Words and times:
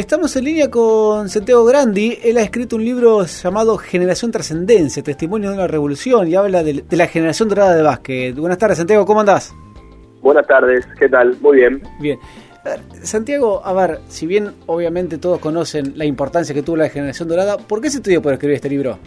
Estamos 0.00 0.34
en 0.34 0.44
línea 0.44 0.70
con 0.70 1.28
Santiago 1.28 1.62
Grandi. 1.66 2.18
Él 2.24 2.38
ha 2.38 2.40
escrito 2.40 2.76
un 2.76 2.84
libro 2.86 3.22
llamado 3.26 3.76
Generación 3.76 4.30
Trascendencia, 4.30 5.02
Testimonio 5.02 5.50
de 5.50 5.56
una 5.56 5.66
Revolución, 5.66 6.26
y 6.26 6.34
habla 6.34 6.62
de, 6.62 6.82
la 6.90 7.06
generación 7.06 7.50
dorada 7.50 7.76
de 7.76 7.82
básquet. 7.82 8.34
Buenas 8.34 8.56
tardes, 8.56 8.78
Santiago, 8.78 9.04
¿cómo 9.04 9.20
andás? 9.20 9.54
Buenas 10.22 10.46
tardes, 10.46 10.86
¿qué 10.98 11.06
tal? 11.06 11.36
Muy 11.42 11.58
bien. 11.58 11.82
Bien. 12.00 12.18
Santiago, 13.02 13.60
a 13.62 13.74
ver, 13.74 13.98
si 14.08 14.26
bien 14.26 14.54
obviamente 14.64 15.18
todos 15.18 15.38
conocen 15.38 15.92
la 15.98 16.06
importancia 16.06 16.54
que 16.54 16.62
tuvo 16.62 16.78
la 16.78 16.88
generación 16.88 17.28
dorada, 17.28 17.58
¿por 17.58 17.82
qué 17.82 17.90
se 17.90 17.98
estudió 17.98 18.22
por 18.22 18.32
escribir 18.32 18.56
este 18.56 18.70
libro? 18.70 18.98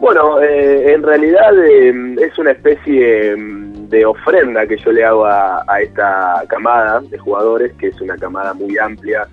Bueno, 0.00 0.42
eh, 0.42 0.94
en 0.94 1.02
realidad 1.04 1.56
eh, 1.64 2.16
es 2.20 2.36
una 2.38 2.50
especie 2.50 3.36
mm, 3.36 3.67
de 3.88 4.04
ofrenda 4.04 4.66
que 4.66 4.76
yo 4.76 4.92
le 4.92 5.04
hago 5.04 5.24
a, 5.24 5.64
esta 5.80 6.44
camada 6.48 7.00
de 7.00 7.18
jugadores, 7.18 7.72
que 7.74 7.88
es 7.88 8.00
una 8.00 8.16
camada 8.16 8.52
muy 8.52 8.76
amplia 8.78 9.26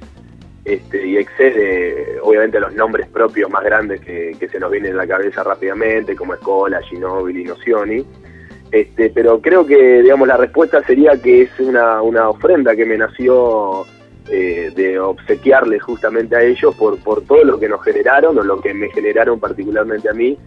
este, 0.63 1.05
y 1.05 1.17
excede 1.17 2.19
obviamente 2.21 2.59
los 2.59 2.73
nombres 2.73 3.07
propios 3.09 3.49
más 3.51 3.63
grandes 3.63 4.01
que, 4.01 4.35
se 4.51 4.59
nos 4.59 4.71
vienen 4.71 4.93
a 4.93 4.97
la 4.97 5.07
cabeza 5.07 5.43
rápidamente, 5.43 6.15
como 6.15 6.33
Escola, 6.33 6.81
Ginóbili, 6.81 7.43
Nocioni. 7.43 8.05
Este, 8.71 9.09
pero 9.09 9.39
creo 9.41 9.65
que 9.65 10.01
digamos 10.01 10.27
la 10.27 10.37
respuesta 10.37 10.81
sería 10.83 11.21
que 11.21 11.43
es 11.43 11.59
una, 11.59 12.01
una 12.01 12.29
ofrenda 12.29 12.75
que 12.75 12.85
me 12.85 12.97
nació 12.97 13.85
eh, 14.29 14.71
de 14.75 14.99
obsequiarles 14.99 15.83
justamente 15.83 16.35
a 16.35 16.41
ellos 16.41 16.75
por, 16.75 16.97
por 17.03 17.21
todo 17.21 17.43
lo 17.43 17.59
que 17.59 17.69
nos 17.69 17.83
generaron 17.83 18.37
o 18.39 18.43
lo 18.43 18.59
que 18.59 18.73
me 18.73 18.89
generaron 18.89 19.39
particularmente 19.39 20.09
a 20.09 20.13
mí 20.13 20.37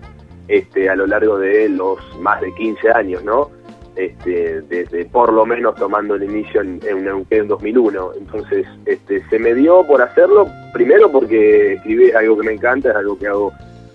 este, 0.49 0.89
a 0.89 0.97
lo 0.97 1.07
largo 1.07 1.39
de 1.39 1.69
los 1.69 1.99
más 2.21 2.41
de 2.41 2.53
15 2.55 2.91
años, 2.91 3.23
¿no? 3.23 3.51
Este, 3.99 4.61
desde 4.69 5.07
por 5.07 5.33
lo 5.33 5.45
menos 5.45 5.75
tomando 5.75 6.15
el 6.15 6.23
inicio 6.23 6.61
en, 6.61 6.79
en 6.89 7.27
en 7.31 7.49
2001. 7.49 8.13
Entonces, 8.17 8.65
este, 8.87 9.29
se 9.29 9.41
me 9.41 9.55
dio 9.55 9.85
por 9.85 10.01
hacerlo, 10.01 10.47
primero 10.73 11.11
porque 11.11 11.73
escribir 11.73 12.11
es 12.11 12.15
algo 12.15 12.39
que 12.39 12.47
me 12.47 12.53
encanta, 12.53 12.91
es 12.91 12.95
algo 12.95 13.19
que 13.19 13.27
hago 13.27 13.53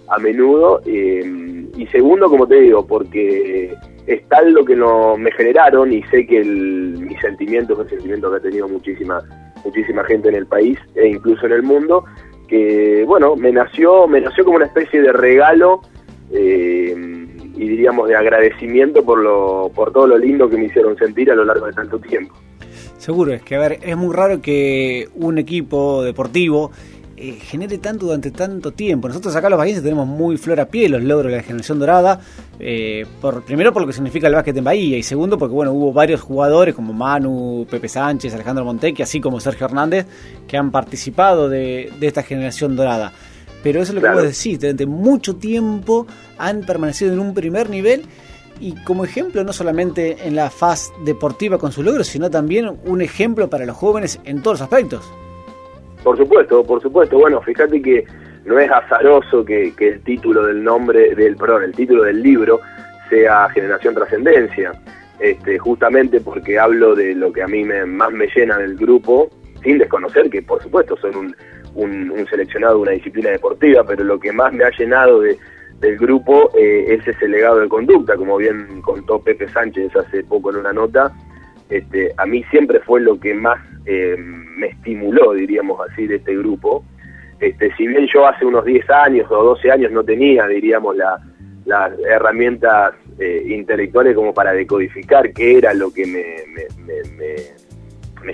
a 0.09 0.17
menudo, 0.17 0.81
eh, 0.85 1.23
y 1.77 1.87
segundo, 1.87 2.29
como 2.29 2.45
te 2.45 2.59
digo, 2.59 2.85
porque 2.85 3.77
es 4.05 4.27
tal 4.27 4.51
lo 4.51 4.65
que 4.65 4.75
no, 4.75 5.15
me 5.15 5.31
generaron 5.31 5.93
y 5.93 6.03
sé 6.11 6.27
que 6.27 6.41
el, 6.41 6.97
mi 6.99 7.15
sentimiento 7.19 7.71
es 7.71 7.79
un 7.79 7.89
sentimiento 7.89 8.29
que 8.29 8.35
ha 8.35 8.41
tenido 8.41 8.67
muchísima, 8.67 9.21
muchísima 9.63 10.03
gente 10.03 10.27
en 10.27 10.35
el 10.35 10.47
país 10.47 10.77
e 10.95 11.07
incluso 11.07 11.45
en 11.45 11.53
el 11.53 11.63
mundo, 11.63 12.03
que 12.49 13.05
bueno, 13.07 13.37
me 13.37 13.53
nació, 13.53 14.05
me 14.09 14.19
nació 14.19 14.43
como 14.43 14.57
una 14.57 14.65
especie 14.65 15.01
de 15.01 15.13
regalo 15.13 15.79
eh, 16.29 16.93
y 17.55 17.67
diríamos 17.67 18.09
de 18.09 18.15
agradecimiento 18.15 19.03
por, 19.03 19.19
lo, 19.19 19.71
por 19.73 19.91
todo 19.91 20.07
lo 20.07 20.17
lindo 20.17 20.49
que 20.49 20.57
me 20.57 20.65
hicieron 20.65 20.97
sentir 20.97 21.31
a 21.31 21.35
lo 21.35 21.45
largo 21.45 21.67
de 21.67 21.73
tanto 21.73 21.99
tiempo. 21.99 22.35
Seguro, 22.97 23.33
es 23.33 23.41
que 23.41 23.55
a 23.55 23.59
ver, 23.59 23.79
es 23.81 23.97
muy 23.97 24.15
raro 24.15 24.41
que 24.41 25.09
un 25.15 25.37
equipo 25.37 26.03
deportivo 26.03 26.71
eh, 27.15 27.33
genere 27.33 27.77
tanto 27.77 28.07
durante 28.07 28.31
tanto 28.31 28.71
tiempo. 28.71 29.07
Nosotros 29.07 29.35
acá 29.35 29.49
los 29.49 29.59
bahienses 29.59 29.83
tenemos 29.83 30.07
muy 30.07 30.37
flor 30.37 30.59
a 30.59 30.65
pie 30.65 30.89
los 30.89 31.03
logros 31.03 31.31
de 31.31 31.37
la 31.37 31.43
generación 31.43 31.79
dorada, 31.79 32.19
eh, 32.59 33.05
por, 33.21 33.43
primero 33.43 33.71
por 33.71 33.83
lo 33.83 33.87
que 33.87 33.93
significa 33.93 34.27
el 34.27 34.33
básquet 34.33 34.57
en 34.57 34.63
Bahía 34.63 34.97
y 34.97 35.03
segundo 35.03 35.37
porque 35.37 35.53
bueno 35.53 35.73
hubo 35.73 35.93
varios 35.93 36.21
jugadores 36.21 36.73
como 36.73 36.91
Manu, 36.91 37.67
Pepe 37.69 37.87
Sánchez, 37.87 38.33
Alejandro 38.33 38.65
Montequi, 38.65 39.03
así 39.03 39.21
como 39.21 39.39
Sergio 39.39 39.67
Hernández, 39.67 40.07
que 40.47 40.57
han 40.57 40.71
participado 40.71 41.49
de, 41.49 41.91
de 41.99 42.07
esta 42.07 42.23
generación 42.23 42.75
dorada. 42.75 43.13
Pero 43.63 43.81
eso 43.81 43.93
es 43.93 43.95
lo 43.95 44.01
que 44.01 44.13
vos 44.13 44.23
decís, 44.23 44.59
durante 44.59 44.85
mucho 44.85 45.37
tiempo 45.37 46.05
han 46.37 46.61
permanecido 46.61 47.13
en 47.13 47.19
un 47.19 47.33
primer 47.33 47.69
nivel 47.69 48.03
y 48.59 48.75
como 48.83 49.05
ejemplo 49.05 49.43
no 49.43 49.53
solamente 49.53 50.27
en 50.27 50.35
la 50.35 50.49
faz 50.49 50.91
deportiva 51.05 51.57
con 51.57 51.71
sus 51.71 51.83
logros, 51.83 52.07
sino 52.07 52.29
también 52.29 52.77
un 52.85 53.01
ejemplo 53.01 53.49
para 53.49 53.65
los 53.65 53.75
jóvenes 53.75 54.19
en 54.25 54.41
todos 54.41 54.59
los 54.59 54.61
aspectos. 54.61 55.11
Por 56.03 56.17
supuesto, 56.17 56.63
por 56.63 56.81
supuesto. 56.81 57.17
Bueno, 57.17 57.41
fíjate 57.41 57.81
que 57.81 58.05
no 58.45 58.59
es 58.59 58.69
azaroso 58.69 59.45
que, 59.45 59.73
el 59.77 60.01
título 60.01 60.45
del 60.45 60.63
nombre, 60.63 61.15
del 61.15 61.37
perdón, 61.37 61.63
el 61.63 61.73
título 61.73 62.03
del 62.03 62.21
libro 62.21 62.59
sea 63.09 63.47
Generación 63.49 63.95
Trascendencia, 63.95 64.73
este, 65.19 65.57
justamente 65.57 66.19
porque 66.19 66.59
hablo 66.59 66.95
de 66.95 67.15
lo 67.15 67.31
que 67.31 67.43
a 67.43 67.47
mí 67.47 67.63
me, 67.63 67.85
más 67.85 68.11
me 68.11 68.27
llena 68.35 68.57
del 68.57 68.75
grupo, 68.75 69.29
sin 69.63 69.77
desconocer 69.77 70.29
que 70.29 70.41
por 70.41 70.61
supuesto 70.61 70.97
son 70.97 71.15
un, 71.15 71.35
un, 71.75 72.25
seleccionado 72.29 72.75
de 72.75 72.81
una 72.81 72.91
disciplina 72.91 73.29
deportiva, 73.31 73.83
pero 73.83 74.03
lo 74.03 74.19
que 74.19 74.31
más 74.31 74.53
me 74.53 74.63
ha 74.63 74.69
llenado 74.71 75.21
de, 75.21 75.37
del 75.79 75.97
grupo 75.97 76.51
eh, 76.57 76.85
es 76.89 77.07
ese 77.07 77.27
legado 77.27 77.59
de 77.59 77.67
conducta, 77.67 78.15
como 78.15 78.37
bien 78.37 78.81
contó 78.81 79.19
Pepe 79.19 79.49
Sánchez 79.49 79.95
hace 79.95 80.23
poco 80.23 80.51
en 80.51 80.57
una 80.57 80.73
nota, 80.73 81.11
este, 81.69 82.13
a 82.17 82.25
mí 82.25 82.43
siempre 82.51 82.79
fue 82.81 83.01
lo 83.01 83.19
que 83.19 83.33
más 83.33 83.59
eh, 83.85 84.15
me 84.17 84.67
estimuló, 84.67 85.33
diríamos 85.33 85.79
así, 85.89 86.07
de 86.07 86.17
este 86.17 86.37
grupo. 86.37 86.83
Este, 87.39 87.73
si 87.75 87.87
bien 87.87 88.07
yo 88.13 88.27
hace 88.27 88.45
unos 88.45 88.63
10 88.63 88.89
años 88.89 89.31
o 89.31 89.43
12 89.43 89.71
años 89.71 89.91
no 89.91 90.03
tenía, 90.03 90.45
diríamos, 90.47 90.95
las 91.65 91.99
herramientas 92.07 92.93
eh, 93.19 93.43
intelectuales 93.47 94.15
como 94.15 94.33
para 94.33 94.53
decodificar 94.53 95.33
qué 95.33 95.57
era 95.57 95.73
lo 95.73 95.91
que 95.91 96.05
me, 96.05 96.23
me 97.17 97.62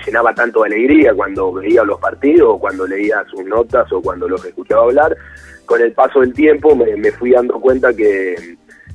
llenaba 0.06 0.34
tanto 0.34 0.62
de 0.62 0.68
alegría 0.68 1.14
cuando 1.14 1.54
veía 1.54 1.84
los 1.84 2.00
partidos, 2.00 2.60
cuando 2.60 2.86
leía 2.86 3.24
sus 3.30 3.44
notas, 3.46 3.92
o 3.92 4.02
cuando 4.02 4.28
los 4.28 4.44
escuchaba 4.46 4.84
hablar. 4.84 5.16
Con 5.66 5.82
el 5.82 5.92
paso 5.94 6.22
del 6.22 6.34
tiempo 6.34 6.76
me, 6.76 7.12
fui 7.12 7.32
dando 7.32 7.60
cuenta 7.60 7.94
que, 7.94 8.36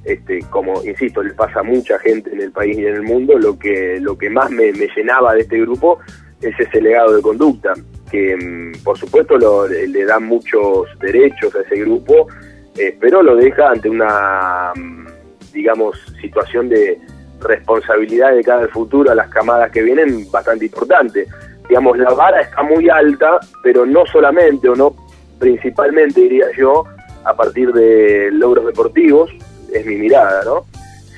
este, 0.05 0.41
como 0.51 0.83
insisto, 0.85 1.23
le 1.23 1.35
pasa 1.35 1.61
a 1.61 1.63
mucha 1.63 1.99
gente 1.99 2.33
en 2.33 2.41
el 2.41 2.53
país 2.53 2.77
y 2.79 2.87
en 2.87 2.95
el 2.95 3.03
mundo, 3.03 3.39
lo 3.39 3.59
que, 3.59 3.99
lo 4.01 4.17
que 4.17 4.31
más 4.31 4.51
me, 4.51 4.73
llenaba 4.73 5.35
de 5.35 5.41
este 5.41 5.61
grupo 5.61 5.99
es 6.41 6.59
ese 6.59 6.81
legado 6.81 7.15
de 7.15 7.23
conducta, 7.23 7.75
que 8.11 8.37
mm, 8.37 8.83
por 8.85 8.99
supuesto 8.99 9.39
le 9.39 10.05
da 10.05 10.19
muchos 10.21 10.87
derechos 11.01 11.55
a 11.55 11.61
ese 11.61 11.77
grupo, 11.81 12.29
eh, 12.77 12.97
pero 13.01 13.23
lo 13.23 13.37
deja 13.37 13.71
ante 13.71 13.89
una, 13.89 14.73
mm, 14.75 15.07
digamos, 15.53 15.97
situación 16.21 16.69
de, 16.69 16.99
responsabilidad 17.41 18.35
de 18.35 18.43
cara 18.43 18.63
al 18.63 18.69
futuro 18.69 19.11
a 19.11 19.15
las 19.15 19.29
camadas 19.29 19.71
que 19.71 19.83
vienen 19.83 20.31
bastante 20.31 20.67
importante. 20.67 21.27
Digamos, 21.69 21.99
la 21.99 22.11
vara 22.11 22.41
está 22.41 22.63
muy 22.63 22.89
alta, 22.89 23.39
pero 23.63 23.87
no 23.87 24.05
solamente 24.07 24.69
o 24.69 24.75
no 24.75 24.95
principalmente, 25.39 26.21
diría 26.21 26.47
yo, 26.57 26.85
a 27.25 27.35
partir 27.35 27.73
de 27.73 28.31
logros 28.33 28.67
deportivos, 28.67 29.31
es 29.73 29.85
mi 29.87 29.97
mirada, 29.97 30.43
¿no? 30.45 30.67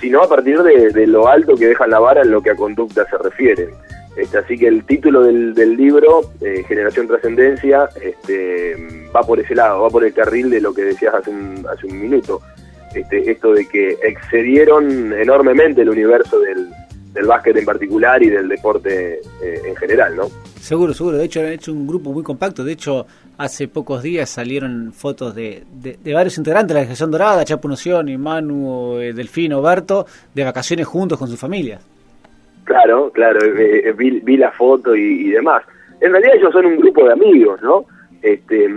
Sino 0.00 0.22
a 0.22 0.28
partir 0.28 0.62
de, 0.62 1.06
lo 1.06 1.28
alto 1.28 1.56
que 1.56 1.66
deja 1.68 1.86
la 1.86 1.98
vara 1.98 2.22
en 2.22 2.30
lo 2.30 2.42
que 2.42 2.50
a 2.50 2.56
conducta 2.56 3.06
se 3.08 3.18
refiere. 3.18 3.68
Este, 4.16 4.38
así 4.38 4.56
que 4.56 4.66
el 4.66 4.84
título 4.84 5.22
del, 5.22 5.76
libro, 5.76 6.22
eh, 6.40 6.64
Generación 6.66 7.06
Trascendencia, 7.06 7.88
este, 8.00 8.76
va 9.14 9.22
por 9.22 9.40
ese 9.40 9.54
lado, 9.54 9.82
va 9.82 9.90
por 9.90 10.04
el 10.04 10.14
carril 10.14 10.48
de 10.50 10.60
lo 10.60 10.72
que 10.72 10.84
decías 10.84 11.14
hace 11.14 11.30
un, 11.30 11.66
hace 11.70 11.86
un 11.86 12.00
minuto. 12.00 12.40
Este, 12.96 13.30
esto 13.30 13.52
de 13.52 13.68
que 13.68 13.98
excedieron 14.02 15.12
enormemente 15.12 15.82
el 15.82 15.90
universo 15.90 16.40
del, 16.40 16.66
básquet 17.26 17.56
en 17.56 17.64
particular 17.64 18.22
y 18.22 18.30
del 18.30 18.48
deporte 18.48 19.20
eh, 19.42 19.60
en 19.66 19.76
general, 19.76 20.16
¿no? 20.16 20.24
Seguro, 20.60 20.94
seguro. 20.94 21.18
De 21.18 21.24
hecho, 21.24 21.40
han 21.40 21.46
hecho 21.46 21.72
un 21.72 21.86
grupo 21.86 22.12
muy 22.12 22.22
compacto. 22.22 22.64
De 22.64 22.72
hecho, 22.72 23.06
hace 23.36 23.68
pocos 23.68 24.02
días 24.02 24.30
salieron 24.30 24.92
fotos 24.92 25.34
de, 25.34 25.64
varios 26.12 26.38
integrantes 26.38 26.68
de 26.68 26.74
la 26.74 26.80
Generación 26.80 27.10
Dorada, 27.10 27.44
Chapo 27.44 27.68
y 28.06 28.16
Manu, 28.16 28.98
eh, 28.98 29.12
Delfino, 29.12 29.60
Berto, 29.60 30.06
de 30.34 30.44
vacaciones 30.44 30.86
juntos 30.86 31.18
con 31.18 31.28
sus 31.28 31.38
familias. 31.38 31.86
Claro, 32.64 33.10
claro. 33.12 33.40
Eh, 33.44 33.92
vi, 33.92 34.36
la 34.36 34.52
foto 34.52 34.96
y, 34.96 35.28
y 35.28 35.30
demás. 35.30 35.62
En 36.00 36.12
realidad 36.12 36.34
ellos 36.36 36.52
son 36.52 36.64
un 36.64 36.76
grupo 36.78 37.04
de 37.04 37.12
amigos, 37.12 37.60
¿no? 37.62 37.84
Este, 38.22 38.68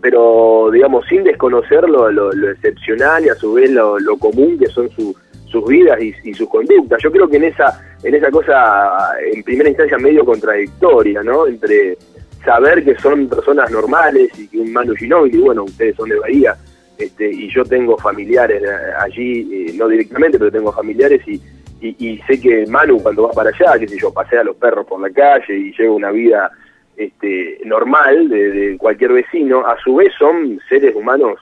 pero 0.00 0.70
digamos 0.72 1.06
sin 1.06 1.24
desconocer 1.24 1.88
lo, 1.88 2.32
excepcional 2.50 3.24
y 3.24 3.28
a 3.28 3.34
su 3.34 3.54
vez 3.54 3.70
lo, 3.70 3.98
común 4.18 4.58
que 4.58 4.66
son 4.66 4.88
sus 4.90 5.68
vidas 5.68 6.00
y, 6.00 6.34
sus 6.34 6.48
conductas. 6.48 7.02
Yo 7.02 7.12
creo 7.12 7.28
que 7.28 7.36
en 7.36 7.44
esa, 7.44 7.80
en 8.02 8.14
esa 8.14 8.30
cosa, 8.30 9.14
en 9.32 9.42
primera 9.42 9.68
instancia 9.68 9.98
medio 9.98 10.24
contradictoria, 10.24 11.22
¿no? 11.22 11.46
Entre 11.46 11.98
saber 12.44 12.84
que 12.84 12.96
son 12.96 13.28
personas 13.28 13.70
normales 13.70 14.30
y 14.38 14.48
que 14.48 14.58
un 14.58 14.72
Manu 14.72 14.94
Ginóbili, 14.94 15.38
bueno, 15.38 15.64
ustedes 15.64 15.96
son 15.96 16.08
de 16.08 16.18
Bahía, 16.18 16.56
este, 16.98 17.30
y 17.30 17.50
yo 17.50 17.64
tengo 17.64 17.96
familiares 17.96 18.62
allí, 18.98 19.68
eh, 19.68 19.74
no 19.76 19.88
directamente, 19.88 20.38
pero 20.38 20.50
tengo 20.50 20.72
familiares 20.72 21.20
y, 21.26 21.40
y, 21.80 22.18
sé 22.26 22.40
que 22.40 22.66
Manu 22.66 23.02
cuando 23.02 23.24
va 23.24 23.32
para 23.32 23.50
allá, 23.50 23.78
que 23.78 23.88
sé 23.88 23.98
yo, 23.98 24.12
pasea 24.12 24.40
a 24.40 24.44
los 24.44 24.56
perros 24.56 24.86
por 24.86 25.00
la 25.00 25.10
calle 25.10 25.56
y 25.56 25.72
lleva 25.76 25.94
una 25.94 26.10
vida 26.10 26.50
este, 26.96 27.60
normal 27.64 28.28
de, 28.28 28.76
cualquier 28.78 29.12
vecino, 29.12 29.66
a 29.66 29.76
su 29.78 29.96
vez 29.96 30.12
son 30.18 30.60
seres 30.68 30.94
humanos 30.94 31.38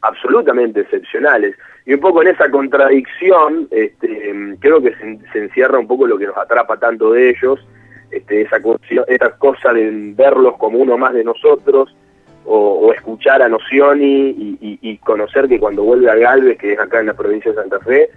absolutamente 0.00 0.80
excepcionales. 0.80 1.56
Y 1.86 1.94
un 1.94 2.00
poco 2.00 2.22
en 2.22 2.28
esa 2.28 2.50
contradicción, 2.50 3.68
este, 3.70 4.56
creo 4.60 4.82
que 4.82 4.94
se, 5.32 5.38
encierra 5.38 5.78
un 5.78 5.86
poco 5.86 6.06
lo 6.06 6.18
que 6.18 6.26
nos 6.26 6.36
atrapa 6.36 6.78
tanto 6.78 7.12
de 7.12 7.30
ellos, 7.30 7.66
este, 8.10 8.42
esa, 8.42 8.58
esa 9.08 9.30
cosa 9.38 9.72
de 9.72 10.12
verlos 10.14 10.56
como 10.58 10.78
uno 10.78 10.96
más 10.96 11.14
de 11.14 11.24
nosotros, 11.24 11.94
o, 12.46 12.92
escuchar 12.92 13.42
a 13.42 13.48
Nocioni 13.48 14.58
y, 14.60 14.98
conocer 14.98 15.48
que 15.48 15.58
cuando 15.58 15.82
vuelve 15.82 16.10
a 16.10 16.14
Galvez, 16.14 16.58
que 16.58 16.72
es 16.72 16.78
acá 16.78 17.00
en 17.00 17.06
la 17.06 17.14
provincia 17.14 17.50
de 17.50 17.56
Santa 17.56 17.80
Fe, 17.80 18.10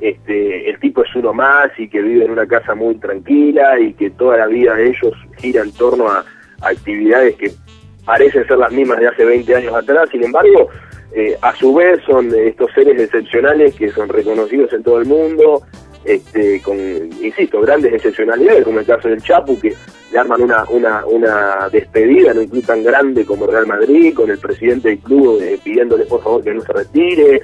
este, 0.00 0.70
el 0.70 0.78
tipo 0.80 1.02
es 1.02 1.14
uno 1.14 1.32
más 1.32 1.70
y 1.78 1.88
que 1.88 2.02
vive 2.02 2.24
en 2.24 2.30
una 2.30 2.46
casa 2.46 2.74
muy 2.74 2.96
tranquila 2.96 3.78
y 3.78 3.94
que 3.94 4.10
toda 4.10 4.36
la 4.36 4.46
vida 4.46 4.74
de 4.74 4.88
ellos 4.88 5.12
gira 5.38 5.62
en 5.62 5.72
torno 5.72 6.08
a, 6.08 6.24
actividades 6.62 7.36
que 7.36 7.50
parecen 8.06 8.46
ser 8.46 8.56
las 8.56 8.72
mismas 8.72 8.98
de 8.98 9.08
hace 9.08 9.24
20 9.24 9.54
años 9.54 9.74
atrás, 9.74 10.08
sin 10.10 10.24
embargo, 10.24 10.70
eh, 11.14 11.36
a 11.42 11.54
su 11.54 11.74
vez 11.74 12.00
son 12.06 12.32
estos 12.34 12.70
seres 12.74 12.98
excepcionales 12.98 13.74
que 13.74 13.90
son 13.90 14.08
reconocidos 14.08 14.72
en 14.72 14.82
todo 14.82 14.98
el 14.98 15.06
mundo, 15.06 15.62
este, 16.04 16.60
con, 16.62 16.76
insisto, 16.78 17.60
grandes 17.60 17.92
excepcionalidades, 17.92 18.64
como 18.64 18.80
el 18.80 18.86
caso 18.86 19.08
del 19.08 19.22
Chapu, 19.22 19.58
que 19.60 19.74
le 20.12 20.18
arman 20.18 20.42
una, 20.42 20.64
una, 20.68 21.04
una 21.06 21.68
despedida 21.70 22.32
en 22.32 22.38
un 22.38 22.46
club 22.46 22.64
tan 22.64 22.82
grande 22.82 23.24
como 23.24 23.46
Real 23.46 23.66
Madrid, 23.66 24.14
con 24.14 24.30
el 24.30 24.38
presidente 24.38 24.90
del 24.90 24.98
club 24.98 25.40
eh, 25.42 25.58
pidiéndole 25.62 26.04
por 26.04 26.22
favor 26.22 26.42
que 26.42 26.54
no 26.54 26.60
se 26.60 26.72
retire. 26.72 27.42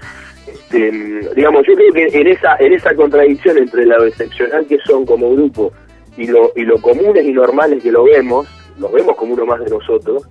Este, 0.52 0.90
digamos, 1.34 1.66
yo 1.66 1.74
creo 1.74 1.92
que 1.92 2.20
en 2.20 2.26
esa, 2.26 2.56
en 2.56 2.72
esa 2.72 2.94
contradicción 2.94 3.58
entre 3.58 3.86
lo 3.86 4.04
excepcional 4.04 4.66
que 4.66 4.78
son 4.86 5.04
como 5.06 5.32
grupo 5.34 5.72
y 6.16 6.26
lo, 6.26 6.52
y 6.56 6.62
lo 6.62 6.80
comunes 6.80 7.24
y 7.24 7.32
normales 7.32 7.82
que 7.82 7.92
lo 7.92 8.04
vemos, 8.04 8.48
los 8.78 8.92
vemos 8.92 9.16
como 9.16 9.34
uno 9.34 9.46
más 9.46 9.60
de 9.60 9.70
nosotros, 9.70 10.22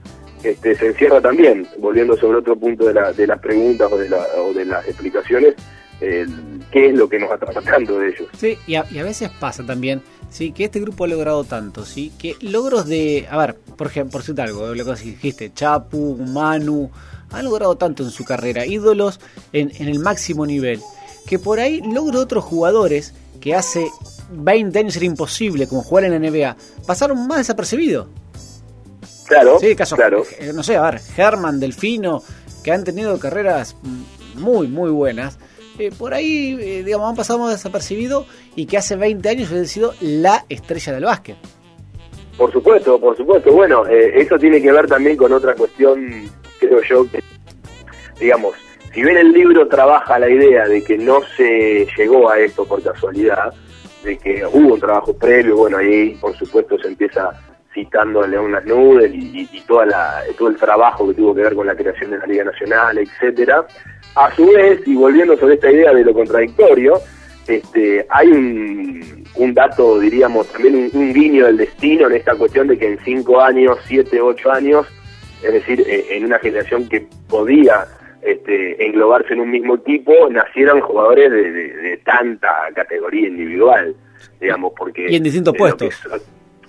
este, 0.44 0.75
se 0.75 0.88
encierra 0.88 1.21
también, 1.21 1.68
volviendo 1.80 2.16
sobre 2.16 2.39
otro 2.39 2.56
punto 2.56 2.86
de, 2.86 2.94
la, 2.94 3.12
de 3.12 3.27
las 3.27 3.39
preguntas 3.39 3.92
o 3.92 3.98
de, 3.98 4.10
la, 4.10 4.25
o 4.38 4.54
de 4.54 4.66
las 4.66 4.88
explicaciones, 4.88 5.56
qué 6.00 6.88
es 6.88 6.94
lo 6.95 7.10
que 7.10 7.19
nos 7.19 7.31
está 7.31 7.45
tratando 7.48 8.00
de 8.00 8.10
ellos. 8.10 8.27
Sí, 8.38 8.57
y 8.68 8.75
a, 8.75 8.83
veces 8.83 9.30
pasa 9.39 9.66
también, 9.66 10.01
sí, 10.30 10.51
que 10.51 10.66
este 10.66 10.80
grupo 10.80 11.04
ha 11.04 11.07
logrado 11.07 11.44
tanto, 11.44 11.86
sí, 11.86 12.12
que 12.18 12.36
logros 12.42 12.88
de, 12.88 13.27
a 13.30 13.38
ver, 13.38 13.56
por 13.75 13.88
ejemplo, 13.88 14.13
por 14.13 14.24
cierto 14.24 14.42
algo, 14.44 14.74
lo 14.74 14.86
que 14.86 14.92
dijiste, 14.92 15.51
Chapu, 15.54 16.18
Manu, 16.18 16.89
han 17.31 17.46
logrado 17.46 17.76
tanto 17.76 18.04
en 18.04 18.12
su 18.12 18.26
carrera, 18.26 18.66
ídolos 18.66 19.20
en, 19.54 19.72
en 19.78 19.88
el 19.88 20.00
máximo 20.00 20.46
nivel, 20.46 20.81
que 21.28 21.40
por 21.40 21.60
ahí 21.60 21.81
logros 21.81 22.14
de 22.14 22.20
otros 22.20 22.44
jugadores 22.44 23.14
que 23.40 23.56
hace 23.56 23.90
20 24.31 24.78
años 24.80 24.96
era 24.96 25.06
imposible, 25.06 25.68
como 25.68 25.84
jugar 25.84 26.06
en 26.06 26.12
la 26.12 26.30
NBA, 26.30 26.56
pasaron 26.86 27.28
más 27.28 27.40
desapercibidos. 27.40 28.08
Claro, 29.28 29.60
sí, 29.60 29.76
caso, 29.76 29.96
claro. 29.96 30.24
Eh, 30.40 30.52
no 30.54 30.64
sé, 30.64 30.76
a 30.76 30.90
ver, 30.90 31.02
Herman, 31.16 31.60
Delfino, 31.60 32.24
que 32.64 32.72
han 32.72 32.84
tenido 32.84 33.18
carreras 33.20 33.76
muy, 34.36 34.68
muy 34.68 34.90
buenas, 34.90 35.38
eh, 35.78 35.92
por 35.98 36.14
ahí, 36.14 36.58
eh, 36.60 36.84
digamos, 36.84 37.10
han 37.10 37.16
pasado 37.16 37.40
más 37.40 37.52
desapercibido 37.52 38.26
y 38.56 38.66
que 38.66 38.78
hace 38.78 38.96
20 38.96 39.30
años 39.30 39.50
hubiera 39.50 39.68
sido 39.68 39.94
la 40.02 40.46
estrella 40.50 40.94
del 40.94 41.06
básquet. 41.06 41.38
Por 42.38 42.52
supuesto, 42.52 43.00
por 43.00 43.16
supuesto. 43.16 43.52
Bueno, 43.52 43.86
eso 43.86 44.38
tiene 44.40 44.62
que 44.62 44.72
ver 44.72 44.88
también 44.88 45.16
con 45.16 45.31
otra 45.31 45.56
cuestión, 45.56 46.30
creo 46.59 46.81
yo, 46.83 47.09
que, 47.09 47.23
digamos, 48.19 48.56
si 48.94 49.01
bien 49.01 49.17
el 49.17 49.31
libro 49.31 49.67
trabaja 49.67 50.19
la 50.19 50.29
idea 50.29 50.67
de 50.67 50.83
que 50.83 50.97
no 50.97 51.21
se 51.38 51.88
llegó 51.97 52.29
a 52.29 52.39
esto 52.39 52.65
por 52.65 52.81
casualidad, 52.81 53.53
de 54.03 54.17
que 54.17 54.45
hubo 54.45 54.73
un 54.73 54.79
trabajo 54.79 55.13
previo, 55.13 55.57
bueno, 55.57 55.77
ahí 55.77 56.15
por 56.21 56.35
supuesto 56.35 56.77
se 56.79 56.88
empieza 56.88 57.31
citando 57.73 58.23
a 58.23 58.27
León 58.27 58.51
Las 58.51 58.65
y, 58.65 59.47
y, 59.51 59.61
toda 59.67 59.85
la, 59.85 60.23
todo 60.38 60.50
el 60.50 60.56
trabajo 60.56 61.07
que 61.07 61.13
tuvo 61.13 61.35
que 61.35 61.41
ver 61.41 61.56
con 61.56 61.67
la 61.67 61.75
creación 61.75 62.11
de 62.11 62.17
la 62.17 62.25
Liga 62.25 62.44
Nacional, 62.45 62.97
etcétera. 62.97 63.65
A 64.15 64.33
su 64.35 64.47
vez, 64.47 64.81
y 64.88 64.95
volviendo 64.95 65.38
sobre 65.38 65.56
esta 65.56 65.71
idea 65.71 65.94
de 65.94 66.03
lo 66.03 66.13
contradictorio, 66.13 67.00
este, 67.47 68.06
hay 68.09 68.27
un, 68.27 69.23
un 69.35 69.53
dato, 69.53 70.00
diríamos, 70.00 70.47
también 70.47 70.89
un, 70.94 71.13
guiño 71.13 71.45
del 71.45 71.57
destino 71.57 72.07
en 72.07 72.15
esta 72.15 72.35
cuestión 72.35 72.67
de 72.67 72.77
que 72.77 72.88
en 72.88 73.00
cinco 73.03 73.41
años, 73.41 73.77
siete, 73.88 74.21
ocho 74.21 74.51
años, 74.51 74.85
es 75.44 75.53
decir, 75.53 75.81
eh, 75.88 76.06
en 76.12 76.25
una 76.25 76.39
generación 76.39 76.88
que 76.89 77.07
podía 77.30 77.86
este, 78.21 78.86
englobarse 78.86 79.33
en 79.33 79.41
un 79.41 79.51
mismo 79.51 79.75
equipo, 79.75 80.13
nacieron 80.30 80.81
jugadores 80.81 81.31
de, 81.31 82.00
tanta 82.03 82.50
categoría 82.74 83.27
individual, 83.27 83.95
digamos, 84.39 84.74
porque... 84.75 85.07
Y 85.09 85.15
en 85.15 85.24
distintos 85.24 85.56
puestos. 85.56 86.01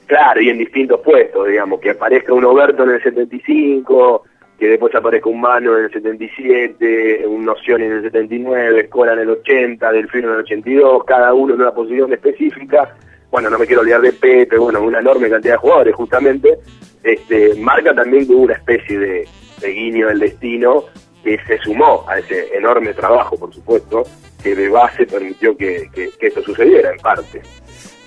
claro, 0.07 0.41
y 0.41 0.51
en 0.51 0.59
distintos 0.59 1.01
puestos, 1.01 1.49
digamos, 1.49 1.81
que 1.81 1.91
aparezca 1.91 2.33
un 2.33 2.45
Oberto 2.45 2.85
en 2.85 2.91
el 2.91 3.03
75, 3.03 4.25
que 4.59 4.69
después 4.69 4.95
aparezca 4.95 5.29
un 5.29 5.41
Mano 5.41 5.77
en 5.77 5.87
el 5.87 5.93
77, 5.93 7.27
un 7.27 7.45
Noción 7.45 7.83
en 7.83 7.93
el 7.93 8.03
79, 8.03 8.81
Escola 8.81 9.15
en 9.15 9.21
el 9.21 9.31
80, 9.31 9.93
Delfino 9.93 10.29
en 10.29 10.35
el 10.35 10.41
82, 10.41 11.05
cada 11.05 11.33
uno 11.35 11.55
en 11.55 11.63
una 11.63 11.73
posición 11.73 12.13
específica. 12.13 12.95
Bueno, 13.31 13.49
no 13.49 13.59
me 13.59 13.67
quiero 13.67 13.83
olvidar 13.83 14.01
de 14.01 14.13
Pepe, 14.13 14.59
bueno, 14.59 14.83
una 14.83 14.99
enorme 14.99 15.31
cantidad 15.31 15.55
de 15.55 15.59
jugadores 15.59 15.95
justamente. 15.95 16.59
Este, 17.03 17.55
marca 17.55 17.95
también 17.95 18.27
que 18.27 18.33
hubo 18.35 18.43
una 18.43 18.55
especie 18.55 18.99
de, 18.99 19.29
guiño 19.63 20.09
del 20.09 20.19
destino 20.19 20.85
que 21.23 21.39
se 21.47 21.59
sumó 21.59 22.05
a 22.09 22.19
ese 22.19 22.57
enorme 22.57 22.95
trabajo, 22.95 23.39
por 23.39 23.55
supuesto, 23.55 24.05
que 24.43 24.55
de 24.55 24.69
base 24.69 25.07
permitió 25.07 25.57
que, 25.57 25.89
que, 25.93 26.11
esto 26.21 26.43
sucediera 26.43 26.91
en 26.91 26.99
parte. 26.99 27.39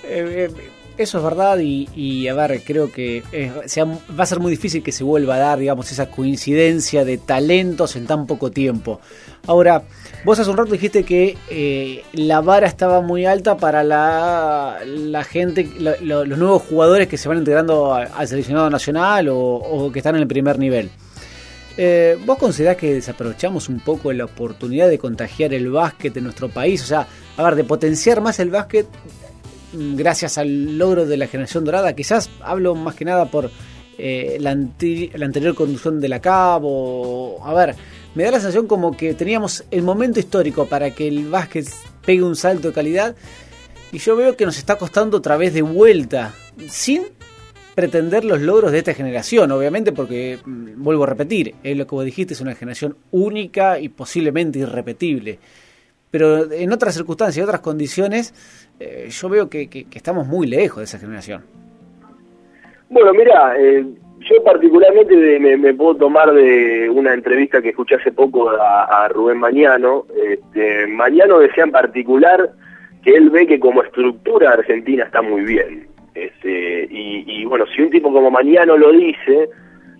Eh, 0.04 0.48
eh, 0.48 0.70
eso 0.96 1.18
es 1.18 1.24
verdad 1.24 1.58
y, 1.58 2.28
a 2.28 2.34
ver, 2.34 2.62
creo 2.64 2.92
que 2.92 3.22
va 4.18 4.22
a 4.22 4.26
ser 4.26 4.38
muy 4.38 4.50
difícil 4.50 4.82
que 4.82 4.92
se 4.92 5.02
vuelva 5.02 5.34
a 5.36 5.38
dar, 5.38 5.58
digamos, 5.58 5.90
esa 5.90 6.10
coincidencia 6.10 7.04
de 7.04 7.18
talentos 7.18 7.96
en 7.96 8.06
tan 8.06 8.26
poco 8.26 8.50
tiempo. 8.50 9.00
Ahora, 9.46 9.82
vos 10.24 10.38
hace 10.38 10.50
un 10.50 10.56
rato 10.56 10.72
dijiste 10.72 11.02
que 11.04 11.36
eh, 11.50 12.02
la 12.12 12.40
vara 12.40 12.66
estaba 12.66 13.00
muy 13.00 13.26
alta 13.26 13.56
para 13.56 13.82
la, 13.82 14.78
gente, 15.28 15.68
los 15.78 16.38
nuevos 16.38 16.62
jugadores 16.62 17.08
que 17.08 17.18
se 17.18 17.28
van 17.28 17.38
integrando 17.38 17.92
al 17.94 18.28
seleccionado 18.28 18.70
nacional 18.70 19.28
o, 19.30 19.90
que 19.92 19.98
están 19.98 20.14
en 20.14 20.22
el 20.22 20.28
primer 20.28 20.58
nivel. 20.58 20.90
Eh, 21.76 22.16
¿Vos 22.24 22.38
considerás 22.38 22.76
que 22.76 22.94
desaprovechamos 22.94 23.68
un 23.68 23.80
poco 23.80 24.12
la 24.12 24.26
oportunidad 24.26 24.88
de 24.88 24.96
contagiar 24.96 25.52
el 25.52 25.70
básquet 25.70 26.16
en 26.16 26.22
nuestro 26.24 26.48
país? 26.48 26.80
O 26.84 26.86
sea, 26.86 27.08
a 27.36 27.42
ver, 27.42 27.56
de 27.56 27.64
potenciar 27.64 28.20
más 28.20 28.38
el 28.38 28.50
básquet 28.50 28.86
gracias 29.74 30.38
al 30.38 30.78
logro 30.78 31.06
de 31.06 31.16
la 31.16 31.26
generación 31.26 31.64
dorada. 31.64 31.94
Quizás 31.94 32.30
hablo 32.40 32.74
más 32.74 32.94
que 32.94 33.04
nada 33.04 33.26
por 33.26 33.50
eh, 33.98 34.38
la, 34.40 34.50
anterior 34.50 35.54
conducción 35.54 36.00
de 36.00 36.08
la 36.08 36.20
cabo. 36.20 37.44
A 37.44 37.52
ver, 37.54 37.74
me 38.14 38.24
da 38.24 38.32
la 38.32 38.38
sensación 38.38 38.66
como 38.66 38.96
que 38.96 39.14
teníamos 39.14 39.64
el 39.70 39.82
momento 39.82 40.20
histórico 40.20 40.66
para 40.66 40.90
que 40.90 41.08
el 41.08 41.28
básquet 41.28 41.66
pegue 42.04 42.22
un 42.22 42.36
salto 42.36 42.68
de 42.68 42.74
calidad. 42.74 43.16
Y 43.92 43.98
yo 43.98 44.16
veo 44.16 44.36
que 44.36 44.44
nos 44.44 44.58
está 44.58 44.76
costando 44.76 45.18
otra 45.18 45.36
vez 45.36 45.54
de 45.54 45.62
vuelta, 45.62 46.34
sin 46.68 47.04
pretender 47.74 48.24
los 48.24 48.40
logros 48.40 48.72
de 48.72 48.78
esta 48.78 48.94
generación, 48.94 49.50
obviamente, 49.52 49.92
porque, 49.92 50.38
mm, 50.44 50.82
vuelvo 50.82 51.04
a 51.04 51.08
repetir, 51.08 51.54
es 51.62 51.76
lo 51.76 51.86
que 51.86 51.94
vos 51.94 52.04
dijiste, 52.04 52.34
es 52.34 52.40
una 52.40 52.54
generación 52.54 52.96
única 53.10 53.78
y 53.78 53.88
posiblemente 53.88 54.60
irrepetible. 54.60 55.38
Pero 56.14 56.48
en 56.52 56.72
otras 56.72 56.94
circunstancias, 56.94 57.38
y 57.38 57.42
otras 57.42 57.60
condiciones, 57.60 58.32
eh, 58.78 59.08
yo 59.10 59.28
veo 59.28 59.50
que, 59.50 59.68
estamos 59.92 60.28
muy 60.28 60.46
lejos 60.46 60.78
de 60.78 60.84
esa 60.84 60.96
generación. 60.96 61.42
Bueno, 62.88 63.12
mira, 63.14 63.56
eh, 63.58 63.84
yo 64.20 64.44
particularmente 64.44 65.40
me, 65.40 65.74
puedo 65.74 65.96
tomar 65.96 66.32
de 66.32 66.88
una 66.88 67.14
entrevista 67.14 67.60
que 67.60 67.70
escuché 67.70 67.96
hace 67.96 68.12
poco 68.12 68.48
a, 68.48 69.08
Rubén 69.08 69.38
Mañano. 69.38 70.06
Este, 70.24 70.86
Mañano 70.86 71.40
decía 71.40 71.64
en 71.64 71.72
particular 71.72 72.48
que 73.02 73.16
él 73.16 73.30
ve 73.30 73.48
que 73.48 73.58
como 73.58 73.82
estructura 73.82 74.52
Argentina 74.52 75.06
está 75.06 75.20
muy 75.20 75.42
bien. 75.42 75.88
Este, 76.14 76.86
y, 76.92 77.24
y 77.26 77.44
bueno, 77.44 77.64
si 77.74 77.82
un 77.82 77.90
tipo 77.90 78.12
como 78.12 78.30
Mañano 78.30 78.76
lo 78.76 78.92
dice, 78.92 79.48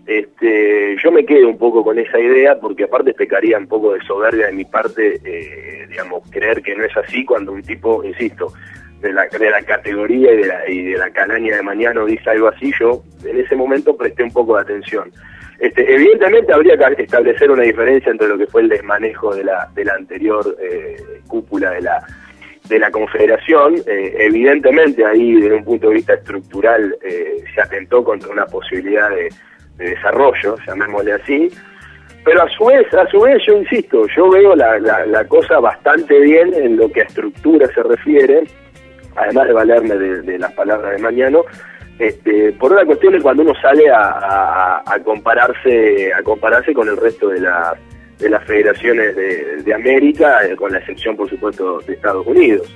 este, 0.06 0.96
yo 1.02 1.10
me 1.10 1.24
quedo 1.24 1.48
un 1.48 1.56
poco 1.56 1.82
con 1.82 1.98
esa 1.98 2.18
idea 2.18 2.58
porque 2.60 2.84
aparte 2.84 3.14
pecaría 3.14 3.56
un 3.56 3.66
poco 3.66 3.94
de 3.94 4.04
soberbia 4.04 4.46
de 4.46 4.52
mi 4.52 4.64
parte, 4.64 5.18
eh, 5.24 5.86
digamos, 5.88 6.28
creer 6.30 6.62
que 6.62 6.74
no 6.74 6.84
es 6.84 6.94
así 6.96 7.24
cuando 7.24 7.52
un 7.52 7.62
tipo, 7.62 8.04
insisto, 8.04 8.52
de 9.00 9.12
la, 9.12 9.26
de 9.26 9.50
la 9.50 9.62
categoría 9.62 10.32
y 10.32 10.36
de 10.38 10.46
la, 10.46 10.70
y 10.70 10.82
de 10.82 10.98
la 10.98 11.10
calaña 11.10 11.56
de 11.56 11.62
mañana 11.62 12.04
dice 12.04 12.30
algo 12.30 12.48
así, 12.48 12.70
yo 12.78 13.02
en 13.24 13.38
ese 13.38 13.56
momento 13.56 13.96
presté 13.96 14.22
un 14.22 14.32
poco 14.32 14.56
de 14.56 14.62
atención. 14.62 15.10
Este, 15.58 15.94
evidentemente 15.94 16.52
habría 16.52 16.76
que 16.76 17.02
establecer 17.02 17.50
una 17.50 17.62
diferencia 17.62 18.10
entre 18.10 18.28
lo 18.28 18.36
que 18.36 18.46
fue 18.46 18.62
el 18.62 18.68
desmanejo 18.68 19.34
de 19.34 19.44
la, 19.44 19.68
de 19.74 19.84
la 19.84 19.94
anterior 19.94 20.56
eh, 20.60 20.96
cúpula 21.28 21.70
de 21.70 21.80
la, 21.80 22.06
de 22.68 22.78
la 22.78 22.90
Confederación. 22.90 23.76
Eh, 23.86 24.16
evidentemente 24.18 25.04
ahí, 25.06 25.40
desde 25.40 25.54
un 25.54 25.64
punto 25.64 25.88
de 25.88 25.94
vista 25.94 26.14
estructural, 26.14 26.96
se 27.54 27.60
atentó 27.60 28.02
contra 28.02 28.30
una 28.30 28.46
posibilidad 28.46 29.08
de 29.10 29.30
de 29.76 29.90
desarrollo, 29.90 30.56
llamémosle 30.66 31.12
así, 31.14 31.50
pero 32.24 32.42
a 32.42 32.48
su 32.48 32.64
vez, 32.64 32.92
a 32.94 33.06
su 33.08 33.20
vez 33.20 33.42
yo 33.46 33.56
insisto, 33.56 34.06
yo 34.16 34.30
veo 34.30 34.56
la, 34.56 34.78
la, 34.78 35.24
cosa 35.26 35.60
bastante 35.60 36.18
bien 36.20 36.54
en 36.54 36.76
lo 36.76 36.90
que 36.90 37.02
a 37.02 37.04
estructura 37.04 37.66
se 37.74 37.82
refiere, 37.82 38.44
además 39.14 39.46
de 39.46 39.52
valerme 39.52 39.96
de, 39.96 40.38
las 40.38 40.52
palabras 40.52 40.92
de 40.92 41.02
Mañano, 41.02 41.44
este, 41.98 42.52
por 42.52 42.72
una 42.72 42.84
cuestión 42.84 43.12
de 43.12 43.20
cuando 43.20 43.42
uno 43.42 43.54
sale 43.60 43.90
a, 43.90 44.82
a, 44.86 44.98
compararse 45.04 46.12
a 46.14 46.22
compararse 46.22 46.72
con 46.72 46.88
el 46.88 46.96
resto 46.96 47.28
de 47.28 47.40
las 47.40 47.74
de 48.18 48.30
las 48.30 48.44
federaciones 48.44 49.14
de, 49.16 49.62
de 49.62 49.74
América, 49.74 50.46
eh, 50.46 50.56
con 50.56 50.72
la 50.72 50.78
excepción 50.78 51.16
por 51.16 51.28
supuesto 51.28 51.80
de 51.80 51.94
Estados 51.94 52.26
Unidos. 52.26 52.74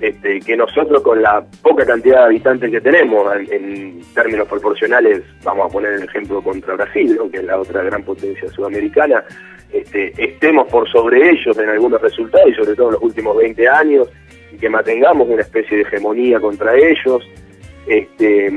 Este, 0.00 0.40
que 0.40 0.56
nosotros 0.56 1.02
con 1.02 1.20
la 1.20 1.44
poca 1.62 1.84
cantidad 1.84 2.20
de 2.20 2.24
habitantes 2.24 2.70
que 2.70 2.80
tenemos, 2.80 3.30
en, 3.50 4.00
términos 4.14 4.48
proporcionales, 4.48 5.22
vamos 5.44 5.66
a 5.66 5.72
poner 5.72 5.92
el 5.92 6.04
ejemplo 6.04 6.42
contra 6.42 6.74
Brasil, 6.74 7.18
que 7.30 7.38
es 7.38 7.44
la 7.44 7.60
otra 7.60 7.82
gran 7.82 8.02
potencia 8.02 8.48
sudamericana, 8.48 9.22
este, 9.70 10.12
estemos 10.16 10.68
por 10.68 10.88
sobre 10.90 11.30
ellos 11.30 11.56
en 11.58 11.68
algunos 11.68 12.00
resultados 12.00 12.48
y 12.48 12.54
sobre 12.54 12.74
todo 12.74 12.86
en 12.88 12.92
los 12.94 13.02
últimos 13.02 13.36
20 13.36 13.68
años, 13.68 14.08
y 14.50 14.56
que 14.56 14.70
mantengamos 14.70 15.28
una 15.28 15.42
especie 15.42 15.76
de 15.76 15.82
hegemonía 15.82 16.40
contra 16.40 16.74
ellos, 16.74 17.22
este, 17.86 18.48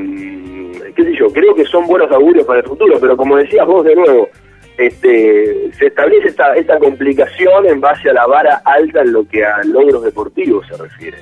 qué 0.96 1.04
sé 1.04 1.14
yo, 1.18 1.28
creo 1.28 1.54
que 1.56 1.66
son 1.66 1.86
buenos 1.88 2.10
augurios 2.10 2.46
para 2.46 2.62
el 2.62 2.66
futuro, 2.66 2.98
pero 3.02 3.18
como 3.18 3.36
decías 3.36 3.68
vos 3.68 3.84
de 3.84 3.96
nuevo, 3.96 4.30
este, 4.78 5.72
se 5.74 5.88
establece 5.88 6.30
esta, 6.30 6.56
esta 6.56 6.80
complicación 6.80 7.66
en 7.68 7.82
base 7.82 8.10
a 8.10 8.14
la 8.14 8.28
vara 8.28 8.62
alta 8.64 9.02
en 9.02 9.12
lo 9.12 9.28
que 9.28 9.44
a 9.44 9.62
logros 9.66 10.04
deportivos 10.04 10.66
se 10.68 10.78
refiere. 10.78 11.18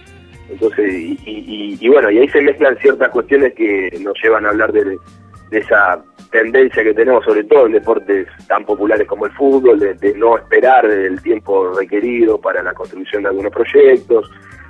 Entonces, 0.51 0.93
y, 0.93 1.87
bueno, 1.87 2.11
y 2.11 2.19
ahí 2.19 2.27
se 2.29 2.41
mezclan 2.41 2.77
ciertas 2.77 3.09
cuestiones 3.09 3.53
que 3.53 3.89
nos 4.01 4.13
llevan 4.21 4.45
a 4.45 4.49
hablar 4.49 4.71
de, 4.71 4.97
esa 5.51 6.01
tendencia 6.31 6.81
que 6.83 6.93
tenemos, 6.93 7.25
sobre 7.25 7.43
todo 7.43 7.65
en 7.65 7.73
deportes 7.73 8.27
tan 8.47 8.63
populares 8.65 9.07
como 9.07 9.25
el 9.25 9.31
fútbol, 9.33 9.79
de, 9.79 10.13
no 10.15 10.37
esperar 10.37 10.85
el 10.85 11.21
tiempo 11.21 11.73
requerido 11.73 12.39
para 12.39 12.63
la 12.63 12.73
construcción 12.73 13.23
de 13.23 13.29
algunos 13.29 13.51
proyectos, 13.51 14.29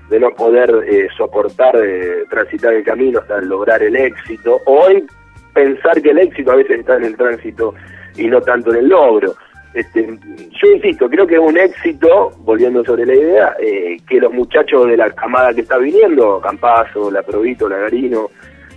de 0.10 0.20
no 0.20 0.32
poder 0.32 0.84
eh, 0.88 1.08
soportar, 1.16 1.76
eh, 1.84 2.24
transitar 2.30 2.74
el 2.74 2.84
camino 2.84 3.20
hasta 3.20 3.42
lograr 3.42 3.82
el 3.84 3.96
éxito, 3.96 4.60
o 4.66 4.90
en 4.90 5.08
pensar 5.54 6.02
que 6.02 6.10
el 6.10 6.20
éxito 6.20 6.52
a 6.52 6.56
veces 6.56 6.80
está 6.80 6.98
en 6.98 7.06
el 7.06 7.16
tránsito 7.16 7.74
y 8.18 8.28
no 8.28 8.42
tanto 8.42 8.72
en 8.72 8.78
el 8.78 8.90
logro. 8.90 9.34
Este, 9.74 10.06
yo 10.06 10.72
insisto, 10.76 11.10
creo 11.10 11.26
que 11.26 11.36
es 11.36 11.40
un 11.40 11.58
éxito, 11.58 12.32
volviendo 12.40 12.84
sobre 12.84 13.06
la 13.06 13.16
idea, 13.16 13.56
eh, 13.60 13.98
que 14.08 14.20
los 14.20 14.34
muchachos 14.34 14.88
de 14.88 14.98
la 14.98 15.10
camada 15.12 15.54
que 15.54 15.62
está 15.62 15.78
viniendo, 15.78 16.42
Campazo, 16.42 17.10
La 17.10 17.24
Provito, 17.24 17.70
La 17.70 17.78
Garino, 17.78 18.30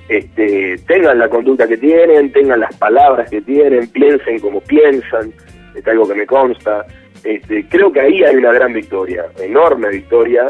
este, 0.09 0.77
tengan 0.87 1.19
la 1.19 1.29
conducta 1.29 1.67
que 1.67 1.79
tienen, 1.79 2.31
tengan 2.33 2.61
las 2.61 2.77
palabras 2.77 3.29
que 3.29 3.41
tienen, 3.41 3.89
piensen 3.89 4.39
como 4.39 4.61
piensan, 4.61 5.33
es 5.75 5.87
algo 5.89 6.07
que 6.07 6.15
me 6.15 6.27
consta. 6.27 6.87
Este, 7.25 7.67
creo 7.69 7.91
que 7.91 8.01
ahí 8.01 8.23
hay 8.23 8.37
una 8.37 8.53
gran 8.53 8.73
victoria, 8.73 9.25
enorme 9.41 9.89
victoria, 9.89 10.47